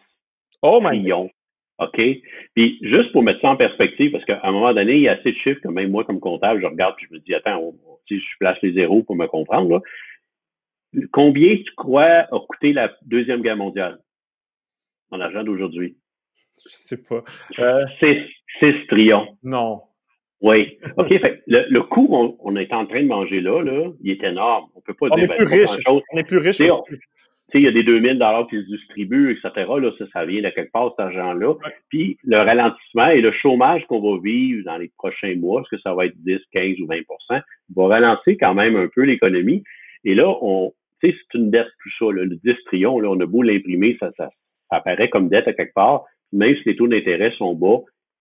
oh 0.61 0.79
trillions. 0.81 1.29
OK? 1.79 2.01
Puis 2.55 2.79
juste 2.81 3.11
pour 3.11 3.23
mettre 3.23 3.41
ça 3.41 3.49
en 3.49 3.55
perspective, 3.57 4.11
parce 4.11 4.25
qu'à 4.25 4.39
un 4.43 4.51
moment 4.51 4.73
donné, 4.73 4.95
il 4.95 5.01
y 5.01 5.09
a 5.09 5.13
assez 5.13 5.33
de 5.33 5.37
chiffres 5.37 5.59
que 5.61 5.67
même 5.67 5.91
moi, 5.91 6.05
comme 6.05 6.19
comptable, 6.19 6.61
je 6.61 6.65
regarde 6.65 6.95
et 6.99 7.05
je 7.07 7.13
me 7.13 7.19
dis, 7.19 7.35
attends, 7.35 7.73
si 8.07 8.19
je 8.19 8.25
place 8.39 8.57
les 8.63 8.73
zéros 8.73 9.03
pour 9.03 9.15
me 9.15 9.27
comprendre, 9.27 9.69
là. 9.69 9.81
Combien 11.11 11.55
tu 11.57 11.71
crois 11.75 12.25
a 12.31 12.39
coûté 12.47 12.73
la 12.73 12.93
Deuxième 13.03 13.41
Guerre 13.41 13.57
mondiale? 13.57 13.99
En 15.11 15.19
argent 15.19 15.43
d'aujourd'hui? 15.43 15.97
Je 16.65 16.69
sais 16.69 16.97
pas. 16.97 17.23
Euh... 17.59 17.85
6, 18.59 18.87
trillions. 18.87 19.37
Non. 19.43 19.81
Oui. 20.41 20.77
OK. 20.97 21.09
fait, 21.09 21.41
le, 21.47 21.65
le 21.69 21.83
coût 21.83 22.07
qu'on 22.07 22.55
est 22.55 22.73
en 22.73 22.85
train 22.85 23.01
de 23.01 23.07
manger 23.07 23.41
là, 23.41 23.61
là, 23.61 23.91
il 24.01 24.11
est 24.11 24.23
énorme. 24.23 24.69
On 24.75 24.81
peut 24.81 24.93
pas 24.93 25.07
on 25.11 25.17
Est 25.17 25.27
plus 25.27 25.45
riche. 25.45 25.77
On 25.87 26.17
est 26.17 26.23
plus 26.23 26.37
riche. 26.37 26.57
Tu 27.49 27.59
sais, 27.59 27.61
il 27.61 27.63
y 27.63 27.67
a 27.69 27.71
des 27.71 27.83
2000 27.83 28.13
dollars 28.15 28.45
qui 28.49 28.57
se 28.57 28.67
distribuent, 28.67 29.31
etc. 29.31 29.51
Là, 29.55 29.91
ça, 29.97 30.05
ça 30.11 30.25
vient 30.25 30.41
de 30.41 30.49
quelque 30.49 30.71
part, 30.71 30.89
cet 30.91 30.99
argent-là. 30.99 31.55
Puis, 31.87 32.17
le 32.25 32.37
ralentissement 32.39 33.07
et 33.07 33.21
le 33.21 33.31
chômage 33.31 33.85
qu'on 33.87 34.01
va 34.01 34.19
vivre 34.21 34.65
dans 34.65 34.77
les 34.77 34.91
prochains 34.97 35.33
mois, 35.37 35.61
est-ce 35.61 35.77
que 35.77 35.81
ça 35.81 35.93
va 35.93 36.07
être 36.07 36.17
10, 36.17 36.39
15 36.51 36.81
ou 36.81 36.87
20% 36.87 37.41
va 37.75 37.87
ralentir 37.87 38.35
quand 38.37 38.53
même 38.53 38.75
un 38.75 38.89
peu 38.93 39.03
l'économie. 39.03 39.63
Et 40.03 40.13
là, 40.13 40.27
on, 40.41 40.73
c'est 41.01 41.15
une 41.33 41.51
dette 41.51 41.67
plus 41.79 41.93
ça. 41.99 42.05
Le 42.11 42.27
10 42.27 42.55
trillions, 42.65 42.99
là, 42.99 43.09
on 43.09 43.19
a 43.19 43.25
beau 43.25 43.41
l'imprimer, 43.41 43.97
ça, 43.99 44.11
ça, 44.17 44.29
apparaît 44.69 45.09
comme 45.09 45.29
dette 45.29 45.47
à 45.47 45.53
quelque 45.53 45.73
part. 45.73 46.05
Même 46.33 46.55
si 46.57 46.63
les 46.65 46.75
taux 46.75 46.87
d'intérêt 46.87 47.31
sont 47.37 47.55
bas, 47.55 47.79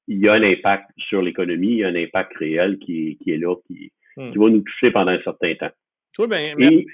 il 0.09 0.19
y 0.19 0.29
a 0.29 0.35
un 0.35 0.43
impact 0.43 0.91
sur 0.97 1.23
l'économie, 1.23 1.69
il 1.69 1.79
y 1.79 1.85
a 1.85 1.89
un 1.89 1.97
impact 1.97 2.37
réel 2.37 2.79
qui, 2.79 3.19
qui 3.23 3.33
est 3.33 3.39
là, 3.39 3.57
qui, 3.67 3.91
hmm. 4.17 4.31
qui 4.31 4.39
va 4.39 4.51
nous 4.51 4.61
toucher 4.61 4.91
pendant 4.91 5.13
un 5.13 5.23
certain 5.23 5.55
temps. 5.55 5.71
Oui, 6.19 6.29
ben, 6.29 6.57
et, 6.61 6.87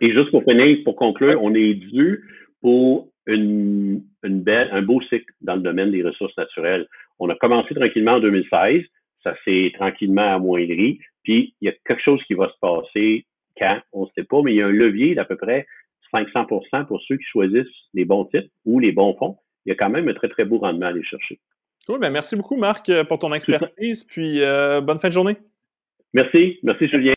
et 0.00 0.12
juste 0.12 0.30
pour 0.30 0.42
finir, 0.42 0.78
pour 0.84 0.96
conclure, 0.96 1.40
on 1.42 1.54
est 1.54 1.74
dû 1.74 2.24
pour 2.60 3.08
une, 3.26 4.02
une 4.22 4.42
belle, 4.42 4.68
un 4.72 4.82
beau 4.82 5.00
cycle 5.02 5.32
dans 5.40 5.54
le 5.54 5.62
domaine 5.62 5.90
des 5.90 6.02
ressources 6.02 6.36
naturelles. 6.36 6.86
On 7.18 7.28
a 7.30 7.36
commencé 7.36 7.74
tranquillement 7.74 8.14
en 8.14 8.20
2016, 8.20 8.82
ça 9.22 9.34
s'est 9.44 9.72
tranquillement 9.74 10.34
amoindri, 10.34 10.98
puis 11.22 11.54
il 11.60 11.66
y 11.66 11.68
a 11.68 11.74
quelque 11.86 12.02
chose 12.02 12.22
qui 12.24 12.34
va 12.34 12.48
se 12.48 12.58
passer 12.60 13.26
quand, 13.58 13.80
on 13.92 14.02
ne 14.02 14.10
sait 14.14 14.24
pas, 14.24 14.42
mais 14.42 14.52
il 14.52 14.56
y 14.56 14.62
a 14.62 14.66
un 14.66 14.72
levier 14.72 15.14
d'à 15.14 15.24
peu 15.24 15.36
près 15.36 15.66
500% 16.12 16.86
pour 16.86 17.02
ceux 17.02 17.16
qui 17.16 17.24
choisissent 17.24 17.66
les 17.92 18.04
bons 18.04 18.24
titres 18.26 18.48
ou 18.64 18.78
les 18.78 18.92
bons 18.92 19.14
fonds. 19.18 19.36
Il 19.66 19.70
y 19.70 19.72
a 19.72 19.76
quand 19.76 19.90
même 19.90 20.08
un 20.08 20.14
très, 20.14 20.28
très 20.28 20.44
beau 20.44 20.58
rendement 20.58 20.86
à 20.86 20.88
aller 20.90 21.02
chercher. 21.02 21.40
Cool, 21.86 22.00
ben 22.00 22.10
merci 22.10 22.36
beaucoup, 22.36 22.56
Marc, 22.56 22.90
pour 23.08 23.18
ton 23.18 23.32
expertise, 23.34 24.04
puis 24.04 24.42
euh, 24.42 24.80
bonne 24.80 24.98
fin 24.98 25.08
de 25.08 25.12
journée. 25.12 25.36
Merci, 26.14 26.58
merci 26.62 26.88
Julien. 26.88 27.12